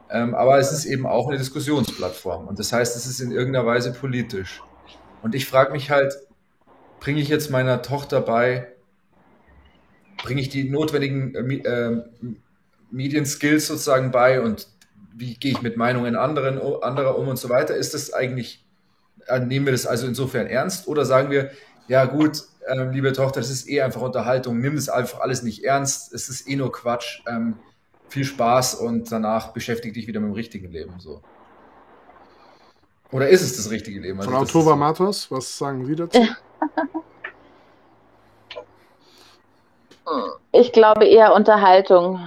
[0.10, 2.48] Ähm, aber es ist eben auch eine Diskussionsplattform.
[2.48, 4.64] Und das heißt, es ist in irgendeiner Weise politisch.
[5.22, 6.14] Und ich frage mich halt,
[7.00, 8.68] bringe ich jetzt meiner Tochter bei,
[10.24, 12.04] bringe ich die notwendigen äh, äh,
[12.92, 14.68] Medienskills sozusagen bei und
[15.14, 17.76] wie gehe ich mit Meinungen anderen, anderer um und so weiter?
[17.76, 18.66] Ist das eigentlich,
[19.28, 21.52] äh, nehmen wir das also insofern ernst oder sagen wir,
[21.88, 25.64] ja gut, äh, liebe Tochter, das ist eh einfach Unterhaltung, nimm das einfach alles nicht
[25.64, 27.56] ernst, es ist eh nur Quatsch, ähm,
[28.10, 31.00] viel Spaß und danach beschäftige dich wieder mit dem richtigen Leben.
[31.00, 31.22] So.
[33.12, 34.20] Oder ist es das richtige Leben?
[34.20, 36.20] Also Von Autova Matos, was sagen Sie dazu?
[40.52, 42.20] Ich glaube eher Unterhaltung.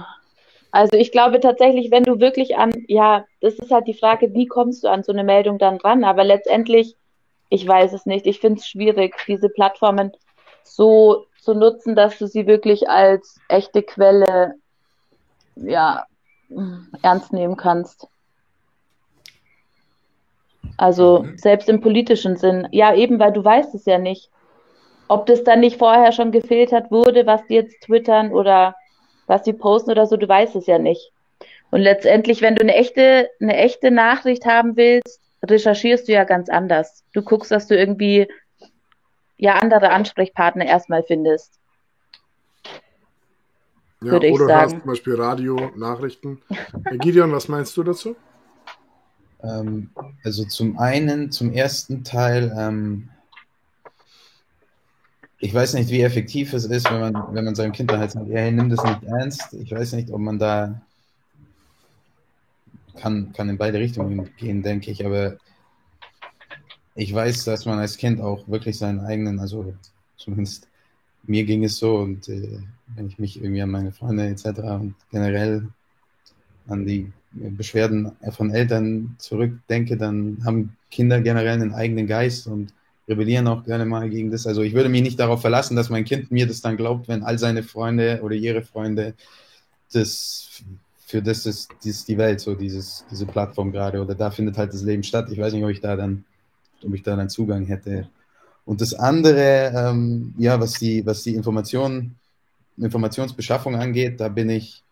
[0.71, 4.47] Also ich glaube tatsächlich, wenn du wirklich an, ja, das ist halt die Frage, wie
[4.47, 6.03] kommst du an so eine Meldung dann ran?
[6.03, 6.95] Aber letztendlich,
[7.49, 8.25] ich weiß es nicht.
[8.25, 10.13] Ich finde es schwierig, diese Plattformen
[10.63, 14.55] so zu nutzen, dass du sie wirklich als echte Quelle,
[15.55, 16.05] ja,
[17.01, 18.07] ernst nehmen kannst.
[20.77, 21.37] Also mhm.
[21.37, 22.67] selbst im politischen Sinn.
[22.71, 24.29] Ja, eben, weil du weißt es ja nicht.
[25.07, 28.75] Ob das dann nicht vorher schon gefiltert wurde, was die jetzt twittern oder
[29.27, 31.11] was sie posten oder so, du weißt es ja nicht.
[31.71, 36.49] Und letztendlich, wenn du eine echte, eine echte Nachricht haben willst, recherchierst du ja ganz
[36.49, 37.03] anders.
[37.13, 38.27] Du guckst, dass du irgendwie
[39.37, 41.59] ja andere Ansprechpartner erstmal findest.
[44.01, 44.61] Ja, würde ich oder sagen.
[44.61, 46.41] Hast zum Beispiel Radio, Nachrichten.
[46.85, 48.15] Herr Gideon, was meinst du dazu?
[49.43, 49.89] Ähm,
[50.23, 53.09] also zum einen, zum ersten Teil, ähm,
[55.39, 58.11] ich weiß nicht, wie effektiv es ist, wenn man, wenn man seinem Kind dann halt
[58.11, 59.53] sagt, hey, nimm das nicht ernst.
[59.53, 60.81] Ich weiß nicht, ob man da
[62.95, 65.37] kann, kann in beide Richtungen gehen, denke ich, aber
[66.95, 69.73] ich weiß, dass man als Kind auch wirklich seinen eigenen, also
[70.15, 70.67] zumindest
[71.23, 72.59] mir ging es so und äh,
[72.95, 74.45] wenn ich mich irgendwie an meine Freunde etc.
[74.59, 75.67] und generell
[76.67, 82.73] an die Beschwerden von Eltern zurückdenke, dann haben Kinder generell einen eigenen Geist und
[83.07, 84.47] rebellieren auch gerne mal gegen das.
[84.47, 87.23] Also ich würde mich nicht darauf verlassen, dass mein Kind mir das dann glaubt, wenn
[87.23, 89.13] all seine Freunde oder ihre Freunde
[89.91, 90.63] das
[91.05, 94.73] für das ist, ist die Welt, so dieses, diese Plattform gerade, oder da findet halt
[94.73, 95.27] das Leben statt.
[95.31, 96.23] Ich weiß nicht, ob ich da dann,
[96.83, 98.09] ob ich da dann Zugang hätte.
[98.65, 102.15] Und das andere, ähm, ja, was die, was die Information,
[102.77, 104.82] Informationsbeschaffung angeht, da bin ich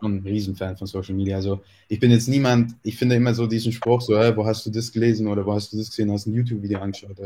[0.00, 1.36] schon ein Riesenfan von Social Media.
[1.36, 4.64] Also ich bin jetzt niemand, ich finde immer so diesen Spruch, so, hey, wo hast
[4.66, 7.16] du das gelesen oder wo hast du das gesehen, hast ein YouTube-Video angeschaut.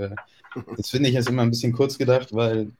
[0.76, 2.70] Das finde ich jetzt immer ein bisschen kurz gedacht, weil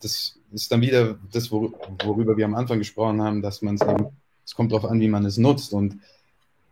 [0.00, 4.06] das ist dann wieder das, worüber wir am Anfang gesprochen haben, dass man es eben,
[4.44, 5.72] es kommt darauf an, wie man es nutzt.
[5.72, 5.98] Und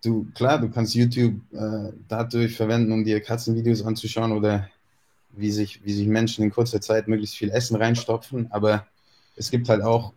[0.05, 4.69] du, klar, du kannst YouTube äh, dadurch verwenden, um dir Katzenvideos anzuschauen oder
[5.31, 8.87] wie sich, wie sich Menschen in kurzer Zeit möglichst viel Essen reinstopfen, aber
[9.37, 10.13] es gibt halt auch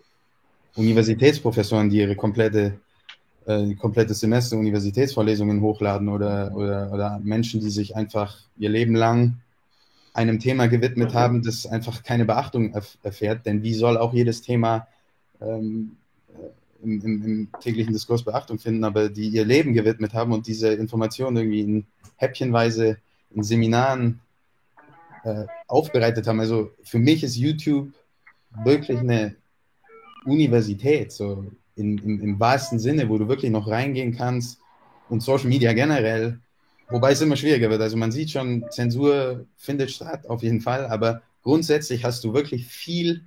[0.75, 2.79] Universitätsprofessoren, die ihre komplette,
[3.45, 9.37] äh, komplette Semester Universitätsvorlesungen hochladen oder, oder, oder Menschen, die sich einfach ihr Leben lang
[10.13, 13.45] einem Thema gewidmet haben, das einfach keine Beachtung erf erfährt.
[13.45, 14.87] Denn wie soll auch jedes Thema
[15.39, 15.95] ähm,
[16.83, 20.73] im, im, im, täglichen Diskurs Beachtung finden, aber die ihr Leben gewidmet haben und diese
[20.73, 21.85] Informationen irgendwie in
[22.17, 22.97] häppchenweise
[23.33, 24.19] in Seminaren
[25.23, 26.39] äh, aufbereitet haben.
[26.39, 27.93] Also für mich ist YouTube
[28.63, 29.35] wirklich eine
[30.25, 31.45] Universität, so
[31.75, 34.59] in, im, im wahrsten Sinne, wo du wirklich noch reingehen kannst
[35.09, 36.39] und Social Media generell,
[36.89, 37.81] wobei es immer schwieriger wird.
[37.81, 42.67] Also man sieht schon, Zensur findet statt, auf jeden Fall, aber grundsätzlich hast du wirklich
[42.67, 43.23] viel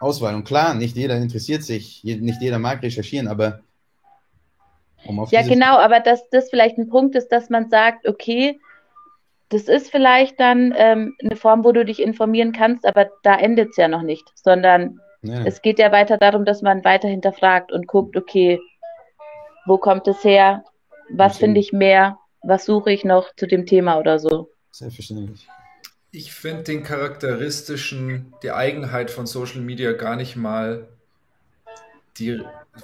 [0.00, 0.34] Auswahl.
[0.34, 3.60] Und klar, nicht jeder interessiert sich, nicht jeder mag recherchieren, aber
[5.06, 8.60] um Ja, genau, aber dass das vielleicht ein Punkt ist, dass man sagt, okay,
[9.50, 13.70] das ist vielleicht dann ähm, eine Form, wo du dich informieren kannst, aber da endet
[13.70, 15.42] es ja noch nicht, sondern Nee.
[15.46, 18.60] Es geht ja weiter darum, dass man weiter hinterfragt und guckt, okay,
[19.64, 20.64] wo kommt es her?
[21.08, 22.18] Was finde ich mehr?
[22.42, 24.50] Was suche ich noch zu dem Thema oder so?
[24.70, 25.48] Selbstverständlich.
[26.10, 30.88] Ich finde den charakteristischen, die Eigenheit von Social Media gar nicht mal
[32.18, 32.42] die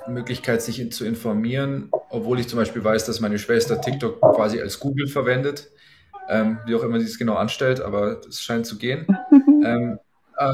[0.08, 4.80] Möglichkeit, sich zu informieren, obwohl ich zum Beispiel weiß, dass meine Schwester TikTok quasi als
[4.80, 5.70] Google verwendet,
[6.30, 9.06] ähm, wie auch immer sie es genau anstellt, aber es scheint zu gehen.
[9.30, 9.98] ähm,
[10.38, 10.46] äh,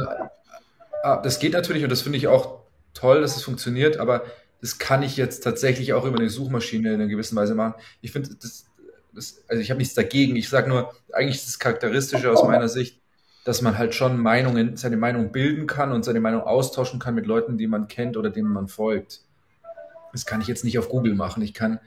[1.02, 2.60] das geht natürlich und das finde ich auch
[2.94, 4.24] toll, dass es funktioniert, aber
[4.60, 7.74] das kann ich jetzt tatsächlich auch über eine Suchmaschine in einer gewissen Weise machen.
[8.00, 8.66] Ich finde, das,
[9.12, 10.36] das, also ich habe nichts dagegen.
[10.36, 13.00] Ich sage nur, eigentlich ist das Charakteristische aus meiner Sicht,
[13.44, 17.26] dass man halt schon Meinungen, seine Meinung bilden kann und seine Meinung austauschen kann mit
[17.26, 19.20] Leuten, die man kennt oder denen man folgt.
[20.12, 21.42] Das kann ich jetzt nicht auf Google machen.
[21.42, 21.78] Ich kann,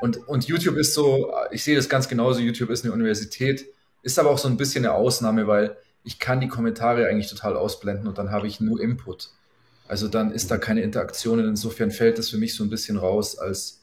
[0.00, 3.66] und, und YouTube ist so, ich sehe das ganz genauso, YouTube ist eine Universität,
[4.02, 7.56] ist aber auch so ein bisschen eine Ausnahme, weil ich kann die Kommentare eigentlich total
[7.56, 9.30] ausblenden und dann habe ich nur Input.
[9.88, 12.96] Also dann ist da keine Interaktion und insofern fällt das für mich so ein bisschen
[12.96, 13.82] raus als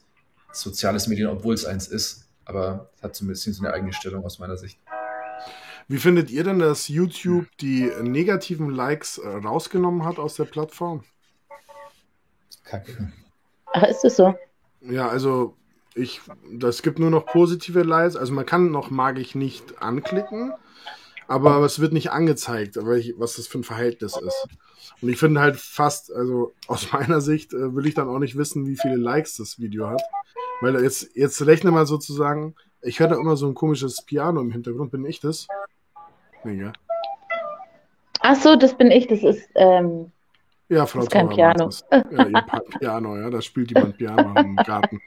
[0.52, 2.28] soziales Medien, obwohl es eins ist.
[2.44, 4.78] Aber es hat so ein bisschen so eine eigene Stellung aus meiner Sicht.
[5.88, 11.04] Wie findet ihr denn, dass YouTube die negativen Likes äh, rausgenommen hat aus der Plattform?
[12.64, 13.12] Kacke.
[13.72, 14.34] Ach, ist das so?
[14.80, 15.56] Ja, also
[15.94, 16.20] ich,
[16.52, 18.16] das gibt nur noch positive Likes.
[18.16, 20.52] Also man kann noch mag ich nicht anklicken,
[21.32, 24.48] aber es wird nicht angezeigt, was das für ein Verhältnis ist.
[25.00, 28.36] Und ich finde halt fast, also aus meiner Sicht äh, will ich dann auch nicht
[28.36, 30.02] wissen, wie viele Likes das Video hat.
[30.60, 34.52] Weil jetzt, jetzt rechne mal sozusagen, ich höre da immer so ein komisches Piano im
[34.52, 35.48] Hintergrund, bin ich das?
[36.44, 36.72] Nee, ja.
[38.20, 40.12] Ach so, das bin ich, das ist, ähm,
[40.68, 41.70] ja, Frau das ist kein Piano.
[41.90, 42.44] Ja, ihr
[42.78, 45.00] Piano, ja, da spielt jemand Piano im Garten.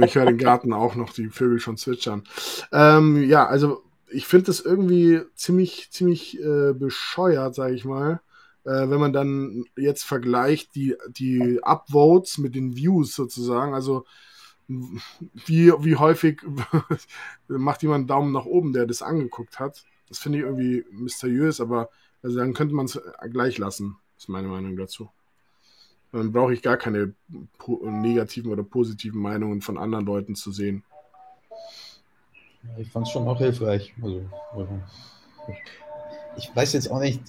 [0.00, 2.24] Ich höre den Garten auch noch, die Vögel schon zwitschern.
[2.72, 8.20] Ähm, ja, also ich finde das irgendwie ziemlich, ziemlich äh, bescheuert, sage ich mal,
[8.64, 13.74] äh, wenn man dann jetzt vergleicht die, die Upvotes mit den Views sozusagen.
[13.74, 14.04] Also
[14.68, 16.42] wie, wie häufig
[17.48, 19.84] macht jemand einen Daumen nach oben, der das angeguckt hat.
[20.08, 21.88] Das finde ich irgendwie mysteriös, aber
[22.22, 23.00] also dann könnte man es
[23.30, 25.10] gleich lassen, ist meine Meinung dazu.
[26.12, 27.12] Dann brauche ich gar keine
[27.82, 30.82] negativen oder positiven Meinungen von anderen Leuten zu sehen.
[32.78, 33.94] Ich fand es schon auch hilfreich.
[34.02, 34.22] Also,
[36.36, 37.20] ich weiß jetzt auch nicht,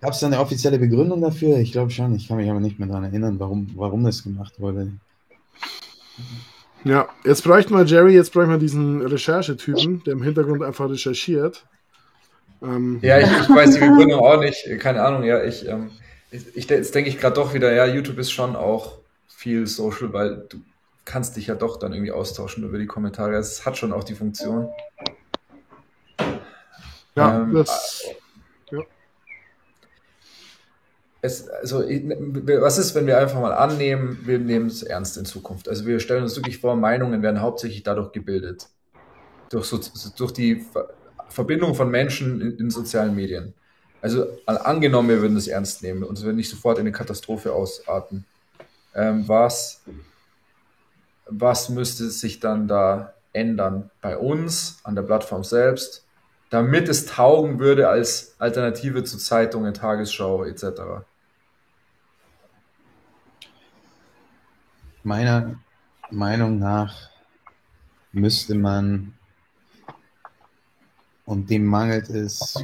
[0.00, 1.58] gab es da eine offizielle Begründung dafür?
[1.58, 4.60] Ich glaube schon, ich kann mich aber nicht mehr daran erinnern, warum, warum das gemacht
[4.60, 4.92] wurde.
[6.84, 11.64] Ja, jetzt bräuchten wir Jerry, jetzt bräuchten wir diesen Recherchetypen, der im Hintergrund einfach recherchiert.
[12.62, 15.90] Ähm, ja, ich, ich, weiß die Begründung auch nicht, keine Ahnung, ja, ich, ähm,
[16.30, 18.98] ich, ich jetzt denke ich gerade doch wieder, ja, YouTube ist schon auch
[19.28, 20.58] viel Social, weil du
[21.04, 23.34] kannst dich ja doch dann irgendwie austauschen über die Kommentare.
[23.36, 24.68] Es hat schon auch die Funktion.
[27.14, 28.04] Ja, ähm, das.
[28.70, 28.80] Ja.
[31.20, 35.68] Es, also, was ist, wenn wir einfach mal annehmen, wir nehmen es ernst in Zukunft?
[35.68, 38.68] Also, wir stellen uns wirklich vor, Meinungen werden hauptsächlich dadurch gebildet.
[39.50, 39.80] Durch, so,
[40.16, 40.64] durch die
[41.28, 43.54] Verbindung von Menschen in, in sozialen Medien.
[44.02, 47.52] Also, angenommen, wir würden es ernst nehmen und es würde nicht sofort in eine Katastrophe
[47.52, 48.26] ausarten.
[48.94, 49.82] Ähm, was
[51.26, 56.06] was müsste sich dann da ändern bei uns, an der Plattform selbst,
[56.50, 61.04] damit es taugen würde als Alternative zu Zeitungen, Tagesschau etc.
[65.02, 65.58] Meiner
[66.10, 67.10] Meinung nach
[68.12, 69.14] müsste man,
[71.24, 72.54] und dem mangelt es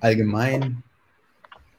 [0.00, 0.82] allgemein,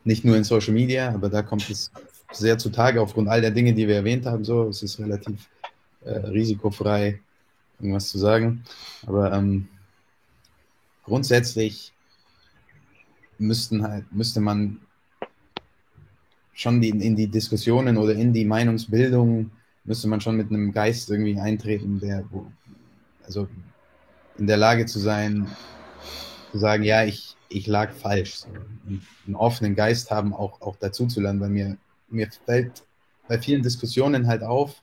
[0.04, 1.92] nicht nur in Social Media, aber da kommt es
[2.34, 4.44] sehr zutage aufgrund all der Dinge, die wir erwähnt haben.
[4.44, 5.50] So, es ist relativ
[6.04, 7.20] äh, risikofrei,
[7.80, 8.64] irgendwas zu sagen.
[9.06, 9.68] Aber ähm,
[11.04, 11.94] grundsätzlich
[13.38, 14.80] müssten halt, müsste man
[16.54, 19.52] schon die, in die Diskussionen oder in die Meinungsbildung
[19.86, 22.46] müsste man schon mit einem Geist irgendwie eintreten, der wo,
[23.26, 23.48] also
[24.38, 25.48] in der Lage zu sein,
[26.52, 28.36] zu sagen, ja, ich, ich lag falsch.
[28.36, 28.48] So.
[29.28, 31.78] einen offenen Geist haben, auch, auch dazu zu lernen, weil mir
[32.14, 32.84] mir fällt
[33.28, 34.82] bei vielen Diskussionen halt auf,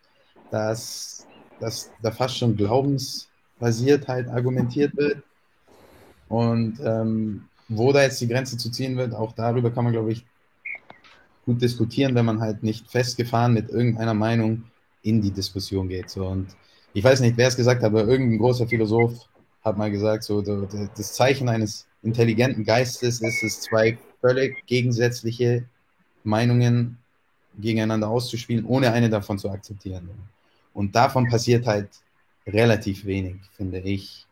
[0.50, 1.26] dass,
[1.60, 5.22] dass da fast schon glaubensbasiert halt argumentiert wird.
[6.28, 10.12] Und ähm, wo da jetzt die Grenze zu ziehen wird, auch darüber kann man, glaube
[10.12, 10.24] ich,
[11.46, 14.64] gut diskutieren, wenn man halt nicht festgefahren mit irgendeiner Meinung
[15.02, 16.10] in die Diskussion geht.
[16.10, 16.26] So.
[16.26, 16.48] Und
[16.92, 19.28] ich weiß nicht, wer es gesagt hat, aber irgendein großer Philosoph
[19.62, 25.64] hat mal gesagt, so das Zeichen eines intelligenten Geistes ist es, zwei völlig gegensätzliche
[26.24, 26.98] Meinungen
[27.60, 30.08] gegeneinander auszuspielen, ohne eine davon zu akzeptieren.
[30.72, 31.88] Und davon passiert halt
[32.46, 34.26] relativ wenig, finde ich.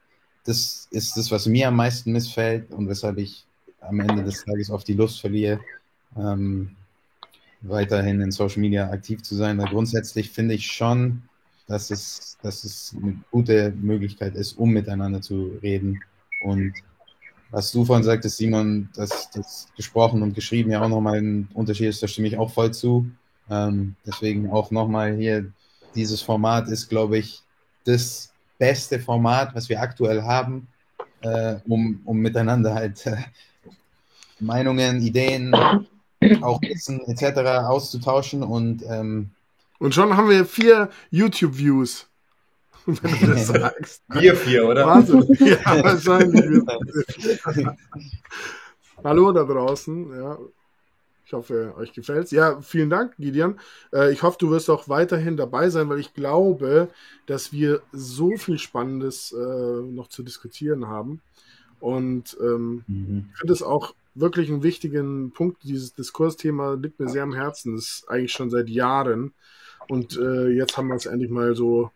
[0.44, 3.44] Das ist das, was mir am meisten missfällt und weshalb ich
[3.80, 5.60] am Ende des Tages auf die Lust verliere,
[6.16, 6.74] ähm,
[7.60, 9.58] weiterhin in Social Media aktiv zu sein.
[9.58, 11.22] Weil grundsätzlich finde ich schon,
[11.66, 16.00] dass es, dass es eine gute Möglichkeit ist, um miteinander zu reden
[16.42, 16.72] und
[17.50, 21.88] was du vorhin sagtest, Simon, dass das gesprochen und geschrieben ja auch nochmal ein Unterschied
[21.88, 23.10] ist, da stimme ich auch voll zu.
[23.50, 25.50] Ähm, deswegen auch nochmal hier,
[25.94, 27.42] dieses Format ist, glaube ich,
[27.84, 30.68] das beste Format, was wir aktuell haben,
[31.22, 33.16] äh, um, um miteinander halt äh,
[34.40, 35.54] Meinungen, Ideen,
[36.42, 37.38] auch Wissen etc.
[37.66, 39.30] auszutauschen und ähm,
[39.78, 42.07] Und schon haben wir vier YouTube-Views.
[43.02, 44.02] Wenn du das sagst.
[44.08, 44.86] Wir vier, oder?
[44.86, 45.26] Wahnsinn.
[45.40, 46.62] Ja, wahrscheinlich.
[49.04, 50.10] Hallo da draußen.
[50.18, 50.38] Ja.
[51.26, 52.30] Ich hoffe, euch gefällt's.
[52.30, 53.60] Ja, vielen Dank, Gideon.
[53.92, 56.88] Äh, ich hoffe, du wirst auch weiterhin dabei sein, weil ich glaube,
[57.26, 61.20] dass wir so viel Spannendes äh, noch zu diskutieren haben.
[61.80, 63.28] Und ähm, mhm.
[63.32, 65.62] ich finde es auch wirklich einen wichtigen Punkt.
[65.62, 67.74] Dieses Diskursthema liegt mir sehr am Herzen.
[67.74, 69.34] Das ist eigentlich schon seit Jahren.
[69.88, 71.90] Und äh, jetzt haben wir es endlich mal so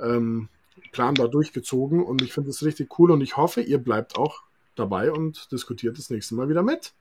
[0.00, 0.48] ähm,
[0.92, 2.02] planbar durchgezogen.
[2.02, 3.10] Und ich finde es richtig cool.
[3.10, 4.42] Und ich hoffe, ihr bleibt auch
[4.74, 6.94] dabei und diskutiert das nächste Mal wieder mit.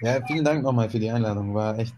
[0.00, 1.54] ja, vielen Dank nochmal für die Einladung.
[1.54, 1.94] War echt,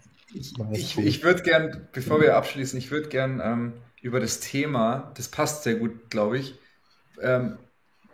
[0.58, 1.06] war echt Ich, cool.
[1.06, 5.62] ich würde gern, bevor wir abschließen, ich würde gern ähm, über das Thema, das passt
[5.64, 6.58] sehr gut, glaube ich.
[7.20, 7.58] Ähm,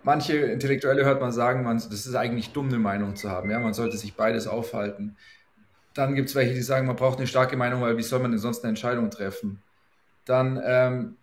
[0.02, 3.50] manche Intellektuelle hört man sagen, man, das ist eigentlich dumm, eine Meinung zu haben.
[3.50, 5.16] Ja, man sollte sich beides aufhalten.
[5.94, 8.30] Dann gibt es welche, die sagen, man braucht eine starke Meinung, weil wie soll man
[8.30, 9.62] denn sonst eine Entscheidung treffen?
[10.24, 11.16] Dann, ähm,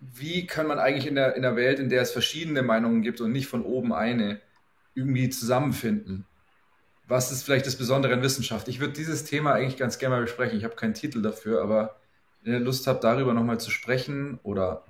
[0.00, 3.20] wie kann man eigentlich in der, in der Welt, in der es verschiedene Meinungen gibt
[3.20, 4.40] und nicht von oben eine,
[4.94, 6.26] irgendwie zusammenfinden?
[7.06, 8.68] Was ist vielleicht das Besondere in Wissenschaft?
[8.68, 10.58] Ich würde dieses Thema eigentlich ganz gerne mal besprechen.
[10.58, 11.96] Ich habe keinen Titel dafür, aber
[12.42, 14.84] wenn ihr Lust habt, darüber nochmal zu sprechen oder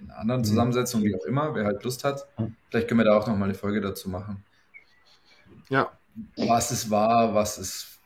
[0.00, 0.44] in anderen Mhm.
[0.44, 2.26] Zusammensetzung, wie auch immer, wer halt Lust hat,
[2.70, 4.44] vielleicht können wir da auch nochmal eine Folge dazu machen.
[5.68, 5.98] Ja,
[6.36, 8.00] Was ist wahr, was ist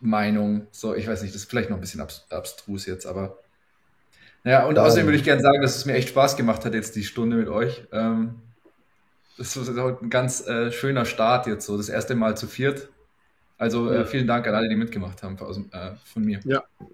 [0.00, 0.68] Meinung?
[0.72, 3.38] So, ich weiß nicht, das ist vielleicht noch ein bisschen abs abstrus jetzt, aber
[4.48, 5.06] naja, und Ja, außerdem ja.
[5.08, 7.48] würde ich gerne sagen, dass es mir echt Spaß gemacht hat, jetzt die Stunde mit
[7.48, 7.84] euch.
[7.92, 8.36] Ähm,
[9.36, 12.88] das ist heute ein ganz äh, schöner Start jetzt, so das erste Mal zu viert.
[13.58, 15.36] Also äh, vielen Dank an alle, die mitgemacht haben
[15.72, 16.40] äh, von mir.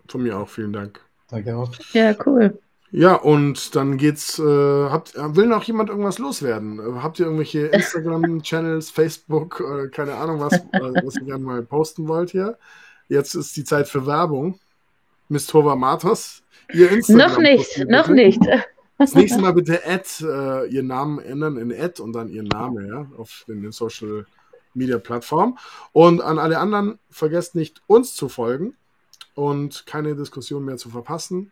[0.09, 0.49] von mir auch.
[0.49, 1.01] Vielen Dank.
[1.31, 1.71] Danke auch.
[1.93, 2.59] Ja, cool.
[2.91, 4.41] Ja, und dann geht's.
[4.41, 7.03] Äh, habt, will noch jemand irgendwas loswerden?
[7.05, 12.09] Habt ihr irgendwelche Instagram-Channels, Facebook, äh, keine Ahnung, was, äh, was ihr gerne mal posten
[12.09, 12.59] wollt hier?
[13.07, 14.59] Jetzt ist die Zeit für Werbung.
[15.29, 16.43] Miss Tova Matos.
[16.73, 18.41] Ihr Instagram Noch nicht, noch nicht.
[18.99, 22.89] Das nächste Mal bitte Ad, äh, ihren Namen ändern in Ad und dann ihren Namen,
[22.89, 24.27] ja, auf den, den Social
[24.73, 25.59] Media Plattformen.
[25.93, 28.75] Und an alle anderen, vergesst nicht, uns zu folgen
[29.35, 31.51] und keine Diskussion mehr zu verpassen.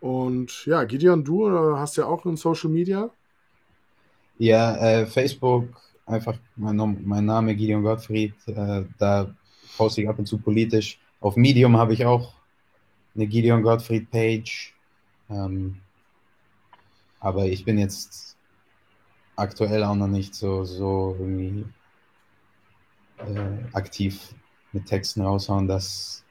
[0.00, 3.10] Und ja, Gideon, du äh, hast ja auch ein Social Media.
[4.38, 5.68] Ja, äh, Facebook,
[6.06, 9.34] einfach mein, mein Name Gideon Gottfried, äh, da
[9.76, 10.98] poste ich ab und zu politisch.
[11.20, 12.33] Auf Medium habe ich auch
[13.14, 14.74] eine Gideon Gottfried Page.
[15.30, 15.76] Ähm,
[17.20, 18.36] aber ich bin jetzt
[19.36, 21.64] aktuell auch noch nicht so, so irgendwie
[23.18, 24.34] äh, aktiv
[24.72, 26.24] mit Texten raushauen, dass,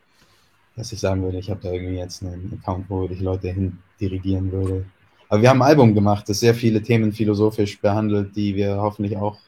[0.76, 3.80] dass ich sagen würde, ich habe da irgendwie jetzt einen Account, wo ich Leute hin
[4.00, 4.86] dirigieren würde.
[5.30, 9.18] Aber wir haben ein Album gemacht, das sehr viele Themen philosophisch behandelt, die wir hoffentlich
[9.18, 9.40] auch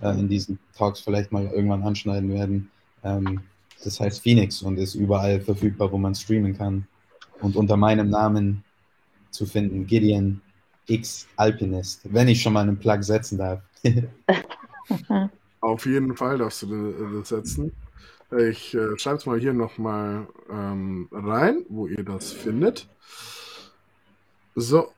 [0.00, 2.70] äh, in diesen Talks vielleicht mal irgendwann anschneiden werden.
[3.04, 3.42] Ähm,
[3.84, 6.86] das heißt Phoenix und ist überall verfügbar, wo man streamen kann.
[7.40, 8.64] Und unter meinem Namen
[9.30, 10.40] zu finden, Gideon
[10.86, 13.60] X Alpinist, wenn ich schon mal einen Plug setzen darf.
[15.60, 17.72] Auf jeden Fall darfst du das- das setzen.
[18.38, 22.88] Ich äh, schreibe es mal hier nochmal ähm, rein, wo ihr das findet.
[24.56, 24.92] So,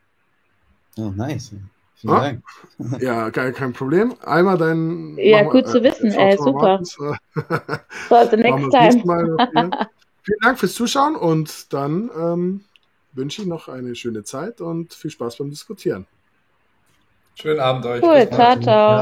[0.96, 1.52] oh, nice.
[2.00, 2.20] Vielen Ah.
[2.20, 2.42] Dank.
[3.02, 4.14] ja, kein, kein Problem.
[4.24, 5.16] Einmal dein.
[5.18, 6.80] Ja, machen wir- gut zu wissen, ey, super.
[6.80, 6.84] Äh,
[8.08, 9.04] So, also wir next time.
[9.04, 9.88] Mal.
[10.22, 12.64] Vielen Dank fürs Zuschauen und dann ähm,
[13.14, 16.06] wünsche ich noch eine schöne Zeit und viel Spaß beim Diskutieren.
[17.34, 18.02] Schönen Abend euch.
[18.02, 18.98] Cool, ciao, ciao.